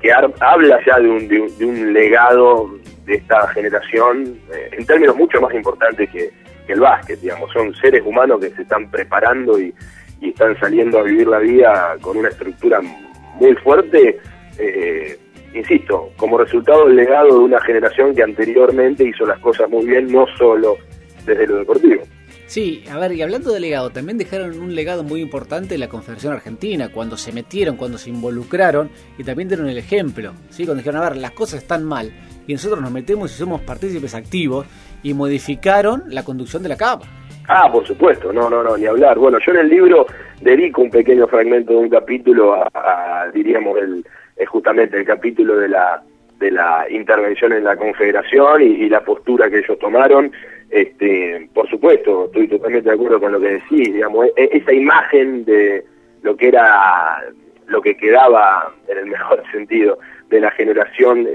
que 0.00 0.12
habla 0.12 0.78
ya 0.86 1.00
de 1.00 1.08
un, 1.08 1.26
de 1.26 1.64
un, 1.64 1.92
legado 1.92 2.70
de 3.04 3.16
esta 3.16 3.48
generación 3.48 4.38
eh, 4.52 4.70
en 4.72 4.86
términos 4.86 5.16
mucho 5.16 5.40
más 5.40 5.52
importantes 5.54 6.08
que, 6.10 6.30
el 6.72 6.80
básquet, 6.80 7.20
digamos, 7.20 7.50
son 7.52 7.74
seres 7.74 8.02
humanos 8.04 8.40
que 8.40 8.50
se 8.50 8.62
están 8.62 8.90
preparando 8.90 9.58
y, 9.60 9.74
están 10.20 10.58
saliendo 10.58 10.98
a 10.98 11.04
vivir 11.04 11.28
la 11.28 11.38
vida 11.38 11.96
con 12.00 12.16
una 12.16 12.28
estructura 12.28 12.80
muy 12.80 13.54
fuerte, 13.54 14.18
eh, 14.58 15.16
insisto, 15.54 16.10
como 16.16 16.38
resultado 16.38 16.86
del 16.86 16.96
legado 16.96 17.38
de 17.38 17.44
una 17.44 17.60
generación 17.60 18.14
que 18.16 18.24
anteriormente 18.24 19.04
hizo 19.04 19.24
las 19.24 19.38
cosas 19.38 19.70
muy 19.70 19.86
bien, 19.86 20.10
no 20.10 20.26
solo 20.36 20.76
desde 21.24 21.46
lo 21.46 21.58
deportivo. 21.58 22.02
Sí, 22.48 22.82
a 22.90 22.98
ver, 22.98 23.12
y 23.12 23.20
hablando 23.20 23.52
de 23.52 23.60
legado, 23.60 23.90
también 23.90 24.16
dejaron 24.16 24.58
un 24.58 24.74
legado 24.74 25.04
muy 25.04 25.20
importante 25.20 25.76
la 25.76 25.90
Confederación 25.90 26.32
Argentina, 26.32 26.88
cuando 26.88 27.18
se 27.18 27.30
metieron, 27.30 27.76
cuando 27.76 27.98
se 27.98 28.08
involucraron 28.08 28.90
y 29.18 29.24
también 29.24 29.48
dieron 29.48 29.68
el 29.68 29.76
ejemplo, 29.76 30.32
¿sí? 30.48 30.64
Cuando 30.64 30.80
dijeron, 30.80 31.02
a 31.02 31.10
ver, 31.10 31.18
las 31.18 31.32
cosas 31.32 31.60
están 31.60 31.84
mal 31.84 32.10
y 32.46 32.54
nosotros 32.54 32.80
nos 32.80 32.90
metemos 32.90 33.30
y 33.30 33.34
somos 33.34 33.60
partícipes 33.60 34.14
activos 34.14 34.66
y 35.02 35.14
modificaron 35.14 36.02
la 36.08 36.24
conducción 36.24 36.62
de 36.62 36.70
la 36.70 36.76
capa. 36.76 37.06
Ah, 37.48 37.70
por 37.72 37.86
supuesto, 37.86 38.32
no, 38.32 38.50
no, 38.50 38.62
no, 38.62 38.76
ni 38.76 38.86
hablar. 38.86 39.18
Bueno, 39.18 39.38
yo 39.44 39.52
en 39.52 39.58
el 39.58 39.68
libro 39.70 40.06
dedico 40.40 40.82
un 40.82 40.90
pequeño 40.90 41.26
fragmento 41.26 41.72
de 41.72 41.78
un 41.78 41.88
capítulo 41.88 42.54
a, 42.54 43.26
diríamos, 43.32 43.78
el, 43.78 44.04
justamente 44.46 44.98
el 44.98 45.06
capítulo 45.06 45.56
de 45.56 45.68
la 45.68 46.02
de 46.38 46.50
la 46.52 46.86
intervención 46.88 47.52
en 47.52 47.64
la 47.64 47.76
Confederación 47.76 48.62
y, 48.62 48.88
la 48.88 49.00
postura 49.00 49.50
que 49.50 49.58
ellos 49.58 49.78
tomaron. 49.78 50.30
Este, 50.70 51.48
por 51.52 51.68
supuesto, 51.68 52.26
estoy 52.26 52.46
totalmente 52.46 52.88
de 52.88 52.94
acuerdo 52.94 53.18
con 53.18 53.32
lo 53.32 53.40
que 53.40 53.54
decís, 53.54 53.92
digamos, 53.92 54.26
e, 54.26 54.44
e, 54.44 54.58
esa 54.58 54.72
imagen 54.72 55.44
de 55.44 55.84
lo 56.22 56.36
que 56.36 56.48
era, 56.48 57.24
lo 57.66 57.80
que 57.80 57.96
quedaba, 57.96 58.72
en 58.86 58.98
el 58.98 59.06
mejor 59.10 59.42
sentido, 59.50 59.98
de 60.28 60.40
la 60.40 60.50
generación 60.52 61.26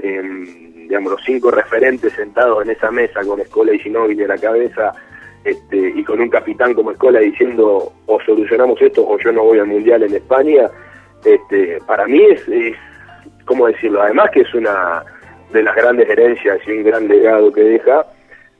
digamos, 0.88 1.12
los 1.12 1.24
cinco 1.24 1.50
referentes 1.50 2.12
sentados 2.12 2.64
en 2.64 2.70
esa 2.70 2.90
mesa 2.90 3.20
con 3.26 3.40
Escola 3.40 3.72
y 3.72 3.78
Ginóbili 3.78 4.22
en 4.22 4.28
la 4.28 4.38
cabeza 4.38 4.92
este, 5.44 5.92
y 5.94 6.04
con 6.04 6.20
un 6.20 6.28
capitán 6.28 6.74
como 6.74 6.90
Escola 6.90 7.20
diciendo 7.20 7.92
o 8.06 8.20
solucionamos 8.20 8.80
esto 8.80 9.06
o 9.06 9.18
yo 9.18 9.32
no 9.32 9.44
voy 9.44 9.58
al 9.58 9.66
Mundial 9.66 10.02
en 10.02 10.14
España, 10.14 10.70
este, 11.24 11.78
para 11.86 12.06
mí 12.06 12.20
es, 12.30 12.46
es, 12.48 12.76
¿cómo 13.44 13.66
decirlo? 13.66 14.02
Además 14.02 14.30
que 14.30 14.40
es 14.40 14.54
una 14.54 15.02
de 15.52 15.62
las 15.62 15.74
grandes 15.74 16.08
herencias 16.08 16.58
y 16.66 16.72
un 16.72 16.84
gran 16.84 17.08
legado 17.08 17.52
que 17.52 17.62
deja, 17.62 18.06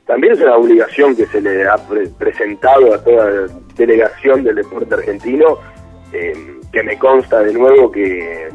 también 0.05 0.33
es 0.33 0.41
una 0.41 0.55
obligación 0.55 1.15
que 1.15 1.25
se 1.25 1.41
le 1.41 1.67
ha 1.67 1.77
presentado 2.19 2.93
a 2.93 3.03
toda 3.03 3.47
delegación 3.75 4.43
del 4.43 4.55
deporte 4.55 4.93
argentino, 4.93 5.57
eh, 6.13 6.33
que 6.71 6.83
me 6.83 6.97
consta 6.97 7.39
de 7.39 7.53
nuevo 7.53 7.91
que 7.91 8.49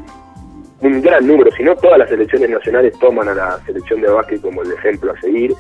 un 0.82 1.02
gran 1.02 1.26
número, 1.26 1.50
si 1.52 1.62
no 1.62 1.76
todas 1.76 1.99
las 1.99 2.08
selecciones 2.08 2.50
nacionales 2.50 2.99
toman 2.99 3.28
a 3.28 3.34
la 3.34 3.60
selección 3.66 4.00
de 4.00 4.08
básquet 4.08 4.40
como 4.40 4.62
el 4.62 4.72
ejemplo 4.72 5.12
a 5.12 5.20
seguir, 5.20 5.54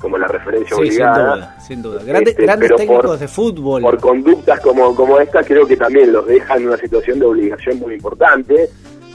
como 0.00 0.18
la 0.18 0.26
referencia 0.26 0.76
obligada. 0.76 1.14
Sin 1.14 1.22
duda, 1.22 1.60
sin 1.60 1.82
duda. 1.82 2.02
Grandes, 2.04 2.32
este, 2.32 2.42
grandes 2.42 2.74
técnicos 2.74 3.20
de 3.20 3.28
fútbol. 3.28 3.82
Por 3.82 4.00
conductas 4.00 4.60
como, 4.60 4.94
como 4.96 5.20
esta, 5.20 5.44
creo 5.44 5.66
que 5.66 5.76
también 5.76 6.12
los 6.12 6.26
dejan 6.26 6.62
en 6.62 6.68
una 6.68 6.76
situación 6.76 7.20
de 7.20 7.26
obligación 7.26 7.78
muy 7.78 7.94
importante. 7.94 8.68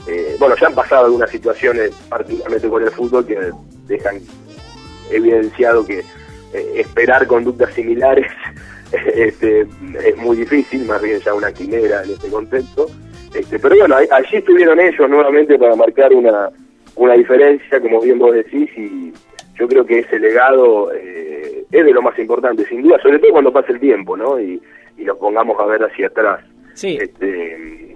Eh, 0.06 0.36
bueno, 0.38 0.54
ya 0.58 0.68
han 0.68 0.74
pasado 0.74 1.06
algunas 1.06 1.30
situaciones, 1.30 1.90
particularmente 2.08 2.68
con 2.68 2.82
el 2.82 2.90
fútbol, 2.90 3.26
que 3.26 3.38
dejan 3.86 4.20
evidenciado 5.10 5.84
que 5.84 5.98
eh, 5.98 6.72
esperar 6.76 7.26
conductas 7.26 7.74
similares 7.74 8.30
este, 9.14 9.66
es 10.04 10.16
muy 10.16 10.38
difícil, 10.38 10.86
más 10.86 11.02
bien 11.02 11.20
ya 11.20 11.34
una 11.34 11.52
quimera 11.52 12.02
en 12.02 12.10
este 12.10 12.28
contexto. 12.28 12.86
Este, 13.34 13.58
pero 13.58 13.76
bueno, 13.76 13.96
allí 13.96 14.36
estuvieron 14.36 14.80
ellos 14.80 15.08
nuevamente 15.08 15.58
para 15.58 15.76
marcar 15.76 16.12
una, 16.12 16.50
una 16.96 17.14
diferencia, 17.14 17.80
como 17.80 18.00
bien 18.00 18.18
vos 18.18 18.34
decís, 18.34 18.70
y 18.76 19.12
yo 19.58 19.68
creo 19.68 19.84
que 19.84 20.00
ese 20.00 20.18
legado 20.18 20.92
eh, 20.92 21.64
es 21.70 21.84
de 21.84 21.92
lo 21.92 22.02
más 22.02 22.18
importante, 22.18 22.64
sin 22.66 22.82
duda, 22.82 22.98
sobre 23.02 23.18
todo 23.18 23.32
cuando 23.32 23.52
pase 23.52 23.72
el 23.72 23.80
tiempo, 23.80 24.16
¿no? 24.16 24.40
Y, 24.40 24.60
y 24.96 25.04
nos 25.04 25.18
pongamos 25.18 25.58
a 25.60 25.66
ver 25.66 25.82
hacia 25.84 26.06
atrás. 26.06 26.40
Sí. 26.74 26.98
Este, 27.00 27.88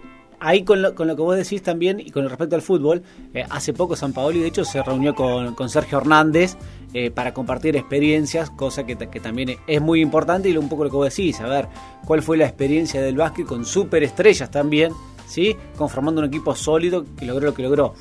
Ahí 0.45 0.65
con 0.65 0.83
lo, 0.83 0.97
con 0.97 1.07
lo 1.07 1.15
que 1.15 1.23
vos 1.23 1.37
decís 1.37 1.63
también 1.63 2.01
y 2.01 2.11
con 2.11 2.29
respecto 2.29 2.57
al 2.57 2.63
fútbol, 2.63 3.03
eh, 3.33 3.45
hace 3.49 3.73
poco 3.73 3.95
San 3.95 4.13
Paoli 4.13 4.41
de 4.41 4.49
hecho 4.49 4.65
se 4.65 4.83
reunió 4.83 5.15
con, 5.15 5.55
con 5.55 5.69
Sergio 5.69 5.99
Hernández 5.99 6.57
eh, 6.95 7.13
para 7.13 7.33
compartir 7.33 7.77
experiencias, 7.77 8.51
cosa 8.51 8.85
que, 8.85 8.97
que, 8.97 9.21
también 9.21 9.57
es 9.69 9.81
muy 9.81 10.01
importante 10.01 10.49
y 10.49 10.57
un 10.57 10.69
poco 10.69 10.83
lo 10.83 10.91
que 10.91 10.97
vos 10.97 11.17
decís, 11.17 11.41
a 11.41 11.47
ver 11.47 11.69
cuál 12.05 12.23
fue 12.23 12.37
la 12.37 12.47
experiencia 12.47 13.01
del 13.01 13.15
básquet 13.15 13.47
con 13.47 13.65
superestrellas 13.65 14.51
también, 14.51 14.93
¿sí? 15.33 15.57
Conformando 15.77 16.21
un 16.21 16.29
equipo 16.29 16.55
sólido 16.55 17.05
que 17.17 17.25
logró 17.25 17.47
lo 17.47 17.55
que 17.55 17.63
logró. 17.63 17.95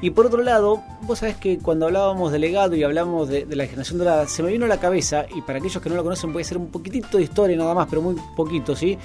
Y 0.00 0.10
por 0.10 0.26
otro 0.26 0.42
lado, 0.42 0.82
vos 1.02 1.18
sabés 1.18 1.36
que 1.36 1.58
cuando 1.58 1.86
hablábamos 1.86 2.32
de 2.32 2.38
legado 2.38 2.76
y 2.76 2.84
hablamos 2.84 3.28
de, 3.28 3.44
la 3.50 3.66
generación 3.66 3.98
dorada, 3.98 4.26
se 4.26 4.42
me 4.42 4.52
vino 4.52 4.64
a 4.64 4.68
la 4.68 4.78
cabeza, 4.78 5.26
y 5.34 5.42
para 5.42 5.58
aquellos 5.58 5.82
que 5.82 5.90
no 5.90 5.96
lo 5.96 6.04
conocen 6.04 6.32
puede 6.32 6.44
ser 6.44 6.56
un 6.56 6.68
poquitito 6.68 7.18
de 7.18 7.24
historia 7.24 7.56
nada 7.56 7.74
más, 7.74 7.88
pero 7.90 8.00
muy 8.00 8.16
poquito, 8.36 8.74
¿sí? 8.76 8.96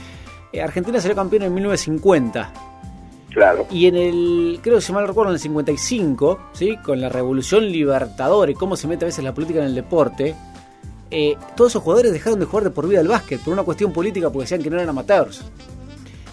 Eh, 0.51 0.61
Argentina 0.61 1.01
salió 1.01 1.15
campeón 1.15 1.43
en 1.43 1.53
1950. 1.53 2.53
Claro. 3.31 3.65
Y 3.71 3.87
en 3.87 3.95
el, 3.95 4.59
creo 4.61 4.75
que 4.75 4.81
si 4.81 4.93
mal 4.93 5.07
recuerdo, 5.07 5.31
en 5.31 5.35
el 5.35 5.39
55, 5.41 6.39
¿sí? 6.53 6.77
con 6.77 7.01
la 7.01 7.09
revolución 7.09 7.65
libertadora 7.65 8.51
y 8.51 8.53
cómo 8.53 8.75
se 8.77 8.87
mete 8.87 9.05
a 9.05 9.07
veces 9.07 9.23
la 9.23 9.33
política 9.33 9.59
en 9.59 9.65
el 9.65 9.75
deporte, 9.75 10.35
eh, 11.09 11.35
todos 11.55 11.71
esos 11.71 11.81
jugadores 11.81 12.13
dejaron 12.13 12.39
de 12.39 12.45
jugar 12.45 12.63
de 12.63 12.69
por 12.69 12.87
vida 12.87 12.99
al 12.99 13.07
básquet 13.07 13.39
por 13.39 13.53
una 13.53 13.63
cuestión 13.63 13.91
política 13.91 14.29
porque 14.29 14.43
decían 14.43 14.61
que 14.61 14.69
no 14.69 14.75
eran 14.77 14.89
amateurs. 14.89 15.43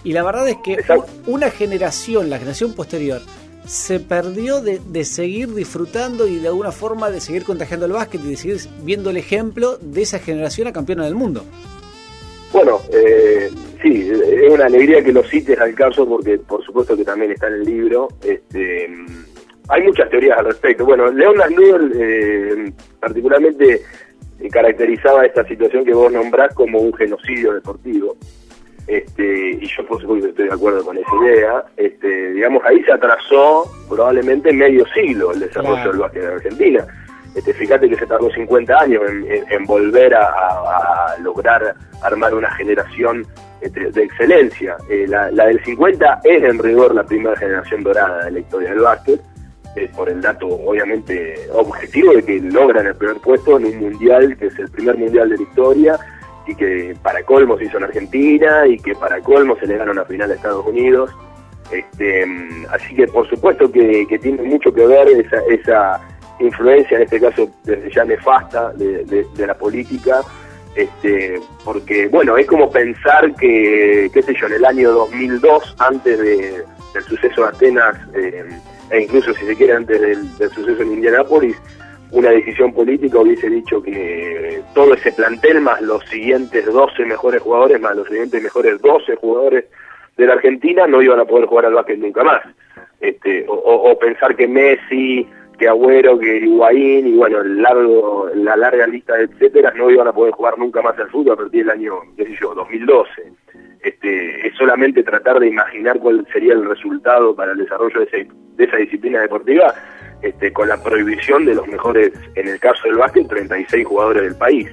Y 0.05 0.13
la 0.13 0.23
verdad 0.23 0.49
es 0.49 0.57
que 0.59 0.79
una 1.27 1.51
generación, 1.51 2.31
la 2.31 2.39
generación 2.39 2.75
posterior, 2.75 3.21
se 3.67 4.01
perdió 4.01 4.61
de, 4.63 5.05
seguir 5.05 5.55
disfrutando 5.55 6.27
y 6.27 6.37
de 6.39 6.49
alguna 6.49 6.73
forma 6.73 7.11
de 7.11 7.21
seguir 7.21 7.45
contagiando 7.45 7.87
el 7.87 7.93
básquet 7.93 8.21
y 8.25 8.31
de 8.31 8.37
seguir 8.37 8.57
viendo 8.83 9.11
el 9.11 9.17
ejemplo 9.17 9.77
de 9.81 10.03
esa 10.03 10.19
generación 10.19 10.67
a 10.69 10.73
campeona 10.73 11.05
del 11.05 11.15
mundo. 11.15 11.45
Bueno, 12.53 12.81
eh, 12.93 13.49
sí, 13.81 14.11
es 14.11 14.53
una 14.53 14.67
alegría 14.67 15.05
que 15.05 15.13
lo 15.13 15.23
cites 15.23 15.59
al 15.61 15.75
caso 15.75 16.05
porque 16.07 16.39
por 16.39 16.65
supuesto 16.65 16.97
que 16.97 17.05
también 17.05 17.31
está 17.31 17.47
en 17.47 17.55
el 17.55 17.65
libro. 17.65 18.09
Este, 18.25 18.89
hay 19.69 19.83
muchas 19.83 20.11
teorías 20.11 20.39
al 20.39 20.47
respecto. 20.47 20.85
Bueno, 20.85 21.09
Leonard 21.13 21.51
Newell 21.51 21.93
eh, 21.95 22.73
particularmente 22.99 23.83
eh, 24.41 24.49
caracterizaba 24.49 25.25
esta 25.27 25.47
situación 25.47 25.85
que 25.85 25.95
vos 25.95 26.11
nombrás 26.13 26.53
como 26.55 26.81
un 26.81 26.93
genocidio 26.93 27.53
deportivo. 27.53 28.17
Este, 28.87 29.51
y 29.53 29.67
yo 29.67 29.87
por 29.87 30.01
supuesto 30.01 30.29
estoy 30.29 30.49
de 30.49 30.55
acuerdo 30.55 30.85
con 30.85 30.97
esa 30.97 31.17
idea, 31.23 31.65
este, 31.77 32.33
digamos, 32.33 32.63
ahí 32.65 32.83
se 32.83 32.93
atrasó 32.93 33.71
probablemente 33.89 34.53
medio 34.53 34.85
siglo 34.89 35.33
el 35.33 35.41
desarrollo 35.41 35.91
del 35.91 35.99
básquet 36.01 36.25
en 36.25 36.31
Argentina. 36.31 36.87
Este, 37.35 37.55
fíjate 37.55 37.89
que 37.89 37.97
se 37.97 38.07
tardó 38.07 38.29
50 38.31 38.77
años 38.77 39.03
en, 39.09 39.65
volver 39.65 40.15
a, 40.15 41.15
lograr 41.23 41.75
armar 42.03 42.35
una 42.35 42.51
generación 42.57 43.25
este, 43.61 43.93
de 43.93 44.03
excelencia. 44.03 44.77
Eh, 44.89 45.07
la, 45.07 45.29
del 45.31 45.63
50 45.63 46.23
es 46.25 46.43
en 46.43 46.59
rigor 46.59 46.95
la 46.95 47.05
primera 47.05 47.37
generación 47.37 47.85
dorada 47.85 48.25
de 48.25 48.33
la 48.33 48.39
historia 48.41 48.71
del 48.71 48.81
básquet, 48.81 49.21
eh, 49.77 49.89
por 49.95 50.09
el 50.09 50.21
dato 50.21 50.49
obviamente 50.49 51.37
objetivo 51.53 52.13
de 52.13 52.25
que 52.25 52.41
logran 52.41 52.89
el 52.89 52.97
primer 52.97 53.19
puesto 53.19 53.57
en 53.57 53.67
un 53.67 53.79
mundial 53.79 54.37
que 54.37 54.47
es 54.47 54.59
el 54.59 54.69
primer 54.69 54.99
mundial 54.99 55.31
de 55.31 55.37
la 55.37 55.43
historia 55.45 56.01
y 56.51 56.55
que 56.57 56.97
para 57.03 57.23
colmo 57.23 57.57
se 57.57 57.65
hizo 57.65 57.79
en 57.79 57.85
Argentina 57.85 58.67
y 58.67 58.77
que 58.77 58.95
para 58.95 59.21
colmo 59.21 59.57
se 59.61 59.67
le 59.67 59.77
ganó 59.77 59.93
una 59.93 60.05
final 60.05 60.31
a 60.31 60.35
Estados 60.35 60.67
Unidos. 60.67 61.11
Este, 61.71 62.27
así 62.71 62.95
que 62.97 63.07
por 63.07 63.29
supuesto 63.29 63.71
que, 63.71 64.19
tiene 64.21 64.43
mucho 64.43 64.73
que 64.75 64.85
ver 64.85 65.09
esa, 65.09 65.39
esa, 65.49 66.01
influencia, 66.41 66.97
en 66.97 67.03
este 67.05 67.21
caso 67.21 67.49
ya 67.95 68.05
nefasta, 68.05 68.73
de, 68.73 69.27
la 69.47 69.55
política, 69.55 70.23
este, 70.75 71.39
porque 71.65 72.09
bueno, 72.09 72.37
es 72.39 72.47
como 72.47 72.71
pensar 72.71 73.35
que, 73.37 74.11
qué 74.13 74.23
sé 74.23 74.35
yo, 74.35 74.47
en 74.47 74.55
el 74.55 74.65
año 74.65 74.91
2002, 74.91 75.77
antes 75.79 76.19
de, 76.19 76.65
del 76.95 77.03
suceso 77.05 77.43
de 77.43 77.49
Atenas, 77.49 77.97
eh, 78.15 78.49
e 78.91 79.03
incluso 79.03 79.35
si 79.35 79.45
se 79.45 79.55
quiere 79.55 79.75
antes 79.75 80.01
del, 80.01 80.39
del 80.39 80.51
suceso 80.51 80.83
en 80.83 80.95
Indianápolis, 80.95 81.57
una 82.13 82.31
decisión 82.31 82.73
política 82.73 83.19
hubiese 83.19 83.49
dicho 83.49 83.83
que 83.83 84.63
todo 84.75 84.95
ese 84.95 85.13
plantel 85.13 85.61
más 85.61 85.81
los 85.81 86.05
siguientes 86.07 86.67
12 86.67 87.05
mejores 87.05 87.41
jugadores, 87.41 87.81
más 87.81 87.97
los 87.97 88.09
siguientes 88.09 88.43
mejores 88.43 88.81
12 88.81 89.17
jugadores 89.17 89.65
de 90.17 90.27
la 90.27 90.35
Argentina 90.35 90.87
no 90.87 91.01
iban 91.03 91.21
a 91.21 91.25
poder 91.25 91.47
jugar 91.47 91.67
al 91.67 91.75
básquet 91.75 91.99
nunca 91.99 92.25
más. 92.25 92.43
Este, 93.01 93.47
o, 93.49 93.99
pensar 93.99 94.37
que 94.37 94.47
Messi, 94.47 95.27
que 95.59 95.69
Agüero, 95.69 96.19
que 96.19 96.39
Higuaín 96.39 97.07
y 97.07 97.17
bueno, 97.17 97.41
el 97.41 97.63
largo, 97.63 98.29
la 98.35 98.57
larga 98.57 98.87
lista 98.87 99.15
de 99.15 99.25
etcétera 99.25 99.73
no 99.77 99.91
iban 99.91 100.09
a 100.09 100.13
poder 100.13 100.33
jugar 100.33 100.59
nunca 100.59 100.83
más 100.83 100.99
al 100.99 101.09
fútbol 101.11 101.35
a 101.35 101.37
partir 101.37 101.65
del 101.65 101.71
año, 101.71 101.95
qué 102.17 102.27
sé 102.27 102.37
yo, 102.41 102.55
2012. 102.55 103.33
Este, 103.83 104.47
es 104.47 104.55
solamente 104.57 105.03
tratar 105.03 105.41
de 105.41 105.49
imaginar 105.49 105.99
cuál 105.99 106.27
sería 106.33 106.53
el 106.53 106.67
resultado 106.67 107.35
para 107.35 107.53
el 107.53 107.59
desarrollo 107.59 108.01
de, 108.01 108.29
de 108.57 108.65
esa 108.65 108.77
disciplina 108.77 109.23
deportiva 109.23 109.75
este, 110.23 110.53
con 110.53 110.69
la 110.69 110.83
prohibición 110.83 111.45
de 111.45 111.55
los 111.55 111.67
mejores, 111.67 112.13
en 112.35 112.49
el 112.49 112.59
caso 112.59 112.83
del 112.85 112.97
básquet, 112.97 113.29
36 113.29 113.87
jugadores 113.87 114.23
del 114.23 114.37
país. 114.37 114.69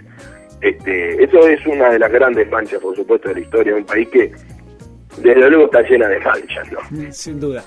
Este, 0.61 1.23
eso 1.23 1.47
es 1.47 1.65
una 1.67 1.89
de 1.89 1.99
las 1.99 2.11
grandes 2.11 2.49
manchas, 2.49 2.79
por 2.81 2.95
supuesto, 2.95 3.29
de 3.29 3.35
la 3.35 3.41
historia 3.41 3.73
de 3.73 3.79
un 3.79 3.85
país 3.85 4.07
que, 4.09 4.31
desde 5.17 5.49
luego, 5.49 5.65
está 5.65 5.81
llena 5.83 6.07
de 6.07 6.19
manchas, 6.19 6.67
¿no? 6.71 7.11
Sin 7.11 7.39
duda. 7.39 7.63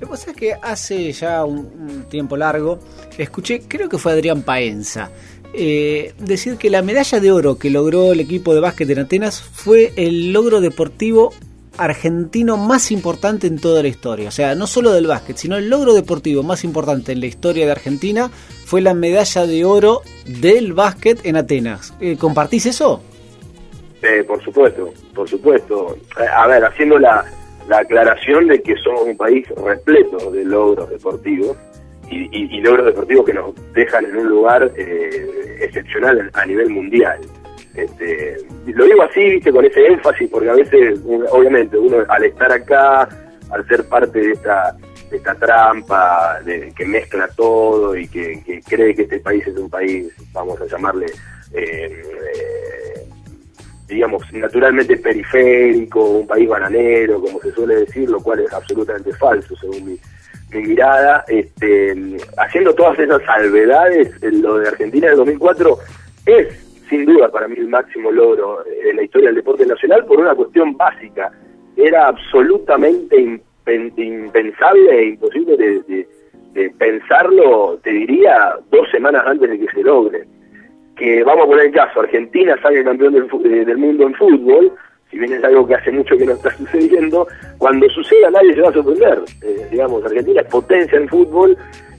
Lo 0.00 0.08
que 0.08 0.10
pasa 0.10 0.30
es 0.32 0.36
que 0.36 0.54
hace 0.60 1.12
ya 1.12 1.44
un, 1.44 2.06
tiempo 2.08 2.36
largo 2.36 2.80
escuché, 3.16 3.62
creo 3.68 3.88
que 3.88 3.98
fue 3.98 4.10
Adrián 4.10 4.42
Paenza, 4.42 5.12
eh, 5.54 6.14
decir 6.18 6.56
que 6.56 6.70
la 6.70 6.82
medalla 6.82 7.20
de 7.20 7.30
oro 7.30 7.56
que 7.56 7.70
logró 7.70 8.12
el 8.12 8.18
equipo 8.18 8.52
de 8.52 8.60
básquet 8.60 8.90
en 8.90 8.98
Atenas 8.98 9.40
fue 9.40 9.92
el 9.96 10.32
logro 10.32 10.60
deportivo 10.60 11.32
argentino 11.78 12.56
más 12.56 12.90
importante 12.90 13.46
en 13.46 13.58
toda 13.58 13.82
la 13.82 13.88
historia. 13.88 14.28
O 14.28 14.32
sea, 14.32 14.54
no 14.54 14.66
solo 14.66 14.92
del 14.92 15.06
básquet, 15.06 15.36
sino 15.36 15.56
el 15.56 15.70
logro 15.70 15.94
deportivo 15.94 16.42
más 16.42 16.64
importante 16.64 17.12
en 17.12 17.20
la 17.20 17.26
historia 17.26 17.66
de 17.66 17.72
Argentina 17.72 18.30
fue 18.64 18.80
la 18.80 18.94
medalla 18.94 19.46
de 19.46 19.64
oro 19.64 20.02
del 20.26 20.72
básquet 20.72 21.24
en 21.24 21.36
Atenas. 21.36 21.94
Eh, 22.00 22.16
¿Compartís 22.18 22.66
eso? 22.66 23.02
Eh, 24.02 24.24
por 24.24 24.42
supuesto, 24.42 24.92
por 25.14 25.28
supuesto. 25.28 25.96
Eh, 26.20 26.24
a 26.24 26.46
ver, 26.46 26.64
haciendo 26.64 26.98
la, 26.98 27.24
aclaración 27.70 28.48
de 28.48 28.60
que 28.60 28.76
somos 28.76 29.02
un 29.02 29.16
país 29.16 29.48
repleto 29.50 30.30
de 30.30 30.44
logros 30.44 30.90
deportivos 30.90 31.56
y, 32.10 32.60
logros 32.60 32.84
deportivos 32.84 33.24
que 33.24 33.32
nos 33.32 33.54
dejan 33.72 34.04
en 34.04 34.16
un 34.18 34.28
lugar 34.28 34.70
excepcional 35.58 36.30
a 36.34 36.44
nivel 36.44 36.68
mundial. 36.68 37.18
Este, 37.74 38.36
lo 38.66 38.84
digo 38.84 39.02
así, 39.02 39.20
viste, 39.30 39.50
con 39.50 39.64
ese 39.64 39.86
énfasis, 39.86 40.28
porque 40.30 40.50
a 40.50 40.54
veces, 40.54 41.00
obviamente, 41.30 41.78
uno 41.78 42.04
al 42.08 42.24
estar 42.24 42.52
acá, 42.52 43.08
al 43.50 43.66
ser 43.66 43.88
parte 43.88 44.18
de 44.18 44.32
esta, 44.32 44.76
esta 45.10 45.34
trampa 45.34 46.40
de, 46.44 46.72
que 46.76 46.84
mezcla 46.84 47.28
todo 47.28 47.96
y 47.96 48.08
que, 48.08 48.62
cree 48.68 48.94
que 48.94 49.02
este 49.02 49.20
país 49.20 49.46
es 49.46 49.56
un 49.56 49.70
país, 49.70 50.12
vamos 50.32 50.60
a 50.60 50.66
llamarle, 50.66 51.06
eh, 51.54 52.02
eh, 52.34 53.08
digamos, 53.88 54.22
naturalmente 54.32 54.98
periférico, 54.98 56.02
un 56.02 56.26
país 56.26 56.48
bananero, 56.48 57.20
como 57.20 57.40
se 57.40 57.52
suele 57.52 57.76
decir, 57.76 58.08
lo 58.10 58.20
cual 58.20 58.40
es 58.40 58.52
absolutamente 58.52 59.14
falso, 59.14 59.56
según 59.56 59.84
mi, 59.86 59.98
mi 60.50 60.68
mirada, 60.68 61.24
este, 61.26 62.18
haciendo 62.36 62.74
todas 62.74 62.98
esas 62.98 63.22
salvedades, 63.24 64.10
lo 64.20 64.58
de 64.58 64.68
Argentina 64.68 65.08
del 65.08 65.16
2004 65.16 65.78
es 66.26 66.71
sin 66.92 67.06
duda 67.06 67.30
para 67.30 67.48
mí 67.48 67.54
el 67.56 67.68
máximo 67.68 68.10
logro 68.10 68.62
en 68.84 68.96
la 68.96 69.02
historia 69.02 69.28
del 69.28 69.36
deporte 69.36 69.64
nacional 69.64 70.04
por 70.04 70.20
una 70.20 70.34
cuestión 70.34 70.76
básica. 70.76 71.32
Era 71.74 72.08
absolutamente 72.08 73.40
impensable 73.96 74.98
e 74.98 75.04
imposible 75.06 75.56
de, 75.56 76.70
pensarlo, 76.78 77.78
te 77.82 77.90
diría, 77.90 78.56
dos 78.70 78.86
semanas 78.90 79.24
antes 79.26 79.48
de 79.48 79.58
que 79.58 79.72
se 79.72 79.82
logre. 79.82 80.24
Que 80.96 81.24
vamos 81.24 81.44
a 81.44 81.48
poner 81.48 81.66
el 81.66 81.72
caso, 81.72 82.00
Argentina 82.00 82.54
sale 82.60 82.84
campeón 82.84 83.14
del, 83.14 83.24
eh, 83.24 83.64
del 83.64 83.78
mundo 83.78 84.06
en 84.06 84.14
fútbol, 84.14 84.72
si 85.10 85.18
bien 85.18 85.32
es 85.32 85.42
algo 85.44 85.66
que 85.66 85.76
hace 85.76 85.92
mucho 85.92 86.14
que 86.18 86.26
no 86.26 86.32
está 86.32 86.50
sucediendo, 86.58 87.26
cuando 87.56 87.88
suceda 87.88 88.30
nadie 88.30 88.54
se 88.54 88.60
va 88.60 88.68
a 88.68 88.74
sorprender. 88.74 89.18
Eh, 89.42 89.66
digamos, 89.70 90.04
Argentina 90.04 90.42
es 90.42 90.48
potencia 90.48 90.98
en 90.98 91.08
fútbol, 91.08 91.56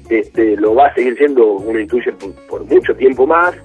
este, 0.08 0.56
lo 0.58 0.76
va 0.76 0.86
a 0.86 0.94
seguir 0.94 1.18
siendo, 1.18 1.54
uno 1.54 1.80
intuye, 1.80 2.14
por 2.48 2.64
mucho 2.66 2.96
tiempo 2.96 3.26
más, 3.26 3.56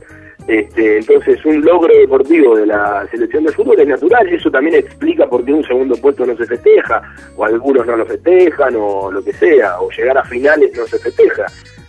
este, 0.48 0.96
entonces, 0.96 1.44
un 1.44 1.60
logro 1.60 1.94
deportivo 1.94 2.56
de 2.56 2.64
la 2.64 3.06
selección 3.10 3.44
de 3.44 3.52
fútbol 3.52 3.78
es 3.80 3.86
natural 3.86 4.26
y 4.30 4.36
eso 4.36 4.50
también 4.50 4.76
explica 4.76 5.28
por 5.28 5.44
qué 5.44 5.52
un 5.52 5.62
segundo 5.62 5.94
puesto 5.96 6.24
no 6.24 6.34
se 6.38 6.46
festeja, 6.46 7.02
o 7.36 7.44
algunos 7.44 7.86
no 7.86 7.98
lo 7.98 8.06
festejan, 8.06 8.74
o 8.74 9.12
lo 9.12 9.22
que 9.22 9.34
sea, 9.34 9.78
o 9.78 9.90
llegar 9.90 10.16
a 10.16 10.24
finales 10.24 10.74
no 10.74 10.86
se 10.86 10.98
festeja. 10.98 11.44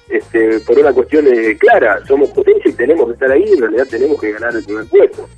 Este, 0.09 0.59
por 0.59 0.77
una 0.77 0.91
cuestión 0.91 1.25
clara, 1.57 2.05
somos 2.05 2.31
potencia 2.31 2.69
y 2.69 2.73
tenemos 2.73 3.07
que 3.07 3.13
estar 3.13 3.31
ahí, 3.31 3.45
y 3.47 3.53
en 3.53 3.61
realidad 3.61 3.87
tenemos 3.89 4.19
que 4.19 4.33
ganar 4.33 4.53
el 4.53 4.65
primer 4.65 4.85
puesto, 4.87 5.29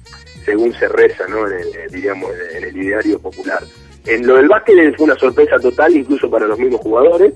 según 0.43 0.73
se 0.73 0.87
reza, 0.87 1.27
¿no? 1.27 1.47
En 1.47 1.53
el, 1.53 1.91
diríamos, 1.91 2.31
en 2.55 2.63
el 2.63 2.75
ideario 2.75 3.19
popular. 3.19 3.59
En 4.07 4.25
lo 4.25 4.37
del 4.37 4.47
básquet 4.47 4.97
fue 4.97 5.05
una 5.05 5.15
sorpresa 5.15 5.59
total, 5.59 5.95
incluso 5.95 6.27
para 6.27 6.47
los 6.47 6.57
mismos 6.57 6.81
jugadores, 6.81 7.33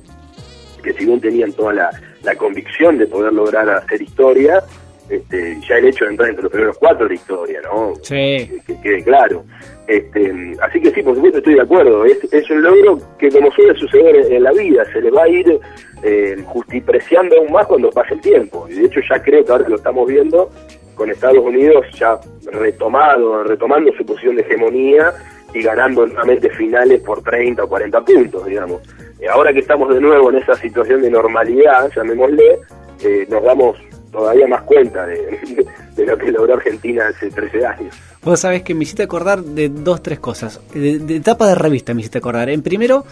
que 0.81 0.93
si 0.93 1.05
bien 1.05 1.21
tenían 1.21 1.53
toda 1.53 1.73
la 1.73 2.35
convicción 2.37 2.97
de 2.97 3.05
poder 3.05 3.33
lograr 3.33 3.69
hacer 3.69 4.01
historia, 4.01 4.63
este, 5.09 5.59
ya 5.67 5.77
el 5.77 5.85
hecho 5.85 6.05
de 6.05 6.11
entrar 6.11 6.29
entre 6.29 6.43
los 6.43 6.51
primeros 6.51 6.77
cuatro 6.77 7.05
de 7.05 7.09
la 7.09 7.15
historia, 7.15 7.61
¿no? 7.61 7.93
Sí. 8.01 8.61
Que, 8.65 8.81
quede 8.81 9.03
claro. 9.03 9.43
Este, 9.87 10.33
así 10.61 10.81
que 10.81 10.91
sí, 10.91 11.03
por 11.03 11.15
supuesto 11.15 11.37
estoy 11.37 11.55
de 11.55 11.61
acuerdo. 11.61 12.05
Es, 12.05 12.17
es 12.33 12.49
un 12.49 12.63
logro 12.63 12.99
que, 13.19 13.29
como 13.29 13.51
suele 13.51 13.77
suceder 13.79 14.31
en, 14.31 14.43
la 14.43 14.51
vida, 14.51 14.83
se 14.91 15.01
le 15.01 15.11
va 15.11 15.23
a 15.23 15.29
ir 15.29 15.59
eh, 16.03 16.37
justipreciando 16.47 17.37
aún 17.37 17.51
más 17.51 17.67
cuando 17.67 17.91
pase 17.91 18.15
el 18.15 18.21
tiempo. 18.21 18.67
Y 18.69 18.73
de 18.73 18.85
hecho, 18.85 18.99
ya 19.07 19.21
creo 19.21 19.45
que 19.45 19.51
ahora 19.51 19.69
lo 19.69 19.75
estamos 19.75 20.07
viendo 20.07 20.49
con 20.95 21.11
Estados 21.11 21.37
Unidos 21.37 21.85
ya 21.93 22.19
retomado, 22.51 23.43
retomando 23.43 23.91
su 23.97 24.05
posición 24.05 24.37
de 24.37 24.41
hegemonía 24.41 25.13
y 25.53 25.61
ganando 25.61 26.05
nuevamente 26.07 26.49
finales 26.51 27.01
por 27.01 27.21
30 27.21 27.63
o 27.63 27.67
40 27.67 28.01
puntos, 28.01 28.45
digamos. 28.45 28.81
Eh, 29.19 29.27
ahora 29.29 29.53
que 29.53 29.59
estamos 29.59 29.93
de 29.93 30.01
nuevo 30.01 30.29
en 30.29 30.37
esa 30.37 30.55
situación 30.55 31.01
de 31.01 31.11
normalidad, 31.11 31.91
llamémosle, 31.95 32.59
eh, 33.03 33.25
nos 33.29 33.43
damos 33.43 33.77
todavía 34.15 34.47
más 34.47 34.61
cuenta 34.63 35.05
de, 35.05 35.65
lo 36.05 36.17
que 36.17 36.31
logró 36.31 36.53
Argentina 36.53 37.07
hace 37.07 37.29
13 37.29 37.65
años. 37.65 37.95
Vos 38.23 38.39
sabés 38.39 38.63
que 38.63 38.73
me 38.73 38.83
hiciste 38.83 39.03
acordar 39.03 39.43
de 39.43 39.69
dos, 39.69 40.01
tres 40.01 40.19
cosas. 40.19 40.61
De, 40.73 40.99
de 40.99 41.17
etapa 41.17 41.47
de 41.47 41.55
revista 41.55 41.93
me 41.93 41.99
hiciste 41.99 42.19
acordar. 42.19 42.49
En 42.49 42.61
primero, 42.61 43.05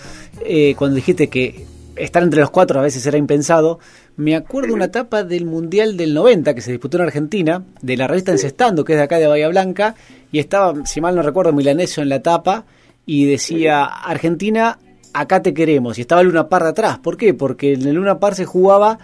eh, 0.46 0.74
cuando 0.78 0.96
dijiste 0.96 1.28
que 1.30 1.66
estar 1.96 2.24
entre 2.24 2.39
los 2.39 2.50
cuatro 2.50 2.80
a 2.80 2.84
veces 2.84 3.06
era 3.06 3.18
impensado, 3.18 3.80
me 4.16 4.36
acuerdo 4.36 4.74
una 4.74 4.86
etapa 4.86 5.24
del 5.24 5.46
Mundial 5.46 5.98
del 5.98 6.13
90 6.13 6.56
que 6.56 6.62
se 6.62 6.72
disputó 6.72 6.98
en 6.98 7.04
Argentina, 7.04 7.63
de 7.82 7.98
la 7.98 8.08
revista 8.08 8.32
Encestando, 8.32 8.84
que 8.84 8.94
es 8.94 8.98
de 8.98 9.04
acá 9.04 9.20
de 9.20 9.28
Bahía 9.28 9.50
Blanca, 9.50 9.96
y 10.32 10.39
estaba, 10.39 10.86
si 10.86 11.02
mal 11.02 11.16
no 11.16 11.22
recuerdo, 11.22 11.52
Milanesio 11.52 12.02
en 12.02 12.10
la 12.10 12.16
etapa, 12.16 12.66
y 13.06 13.26
decía, 13.26 13.84
Argentina, 13.84 14.80
acá 15.13 15.42
te 15.42 15.54
queremos, 15.54 15.98
y 15.98 16.02
estaba 16.02 16.24
Luna 16.24 16.48
Par 16.48 16.63
de 16.63 16.70
atrás. 16.70 16.98
¿Por 17.00 17.18
qué? 17.18 17.34
Porque 17.34 17.74
en 17.74 17.86
el 17.88 17.96
Luna 17.96 18.20
Par 18.20 18.36
se 18.36 18.46
jugaba 18.46 19.00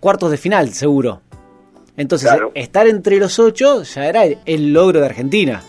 cuartos 0.00 0.30
de 0.30 0.36
final, 0.36 0.68
seguro. 0.70 1.22
Entonces, 1.96 2.30
estar 2.54 2.86
entre 2.86 3.18
los 3.18 3.38
ocho 3.38 3.82
ya 3.82 4.06
era 4.06 4.24
el, 4.24 4.72
logro 4.72 5.00
de 5.00 5.06
Argentina. 5.06 5.62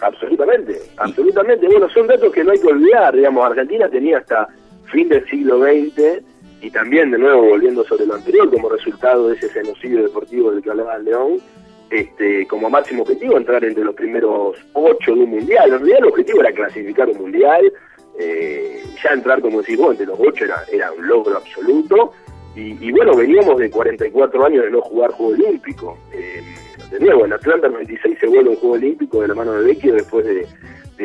Absolutamente, 0.00 0.80
absolutamente. 0.96 1.66
Bueno, 1.66 1.88
son 1.90 2.06
datos 2.06 2.32
que 2.32 2.44
no 2.44 2.52
hay 2.52 2.58
que 2.58 2.68
olvidar. 2.68 3.14
Digamos, 3.14 3.44
Argentina 3.44 3.88
tenía 3.88 4.18
hasta 4.18 4.48
fin 4.90 5.08
del 5.08 5.26
siglo 5.28 5.60
XX 5.60 6.22
y 6.62 6.70
también, 6.70 7.10
de 7.10 7.18
nuevo, 7.18 7.48
volviendo 7.48 7.84
sobre 7.84 8.06
lo 8.06 8.14
anterior, 8.14 8.50
como 8.50 8.70
resultado 8.70 9.28
de 9.28 9.36
ese 9.36 9.50
genocidio 9.50 10.02
deportivo 10.02 10.50
del 10.50 10.62
que 10.62 10.70
hablaba 10.70 10.98
León, 10.98 11.38
este, 11.90 12.46
como 12.46 12.70
máximo 12.70 13.02
objetivo 13.02 13.36
entrar 13.36 13.62
entre 13.64 13.84
los 13.84 13.94
primeros 13.94 14.56
ocho 14.72 15.14
de 15.14 15.20
un 15.20 15.30
mundial. 15.30 15.64
En 15.66 15.78
realidad 15.78 15.98
el 15.98 16.06
objetivo 16.06 16.40
era 16.40 16.52
clasificar 16.52 17.08
un 17.10 17.18
mundial, 17.18 17.70
eh, 18.18 18.82
ya 19.02 19.10
entrar, 19.10 19.42
como 19.42 19.60
decís 19.60 19.76
vos, 19.76 19.92
entre 19.92 20.06
los 20.06 20.18
ocho 20.18 20.44
era, 20.44 20.64
era 20.72 20.90
un 20.92 21.06
logro 21.06 21.36
absoluto 21.36 22.12
y, 22.56 22.92
bueno, 22.92 23.16
veníamos 23.16 23.58
de 23.58 23.68
44 23.68 24.46
años 24.46 24.64
de 24.64 24.70
no 24.70 24.80
jugar 24.80 25.10
Juego 25.10 25.32
Olímpico. 25.32 25.98
Eh, 26.12 26.40
de 26.90 27.00
nuevo, 27.00 27.24
en 27.24 27.32
Atlanta 27.32 27.68
96 27.68 28.16
se 28.20 28.26
vuelve 28.28 28.50
un 28.50 28.56
Juego 28.56 28.74
Olímpico 28.76 29.22
de 29.22 29.28
la 29.28 29.34
mano 29.34 29.54
de 29.54 29.64
Vecchio 29.64 29.94
después 29.94 30.24
de, 30.24 30.46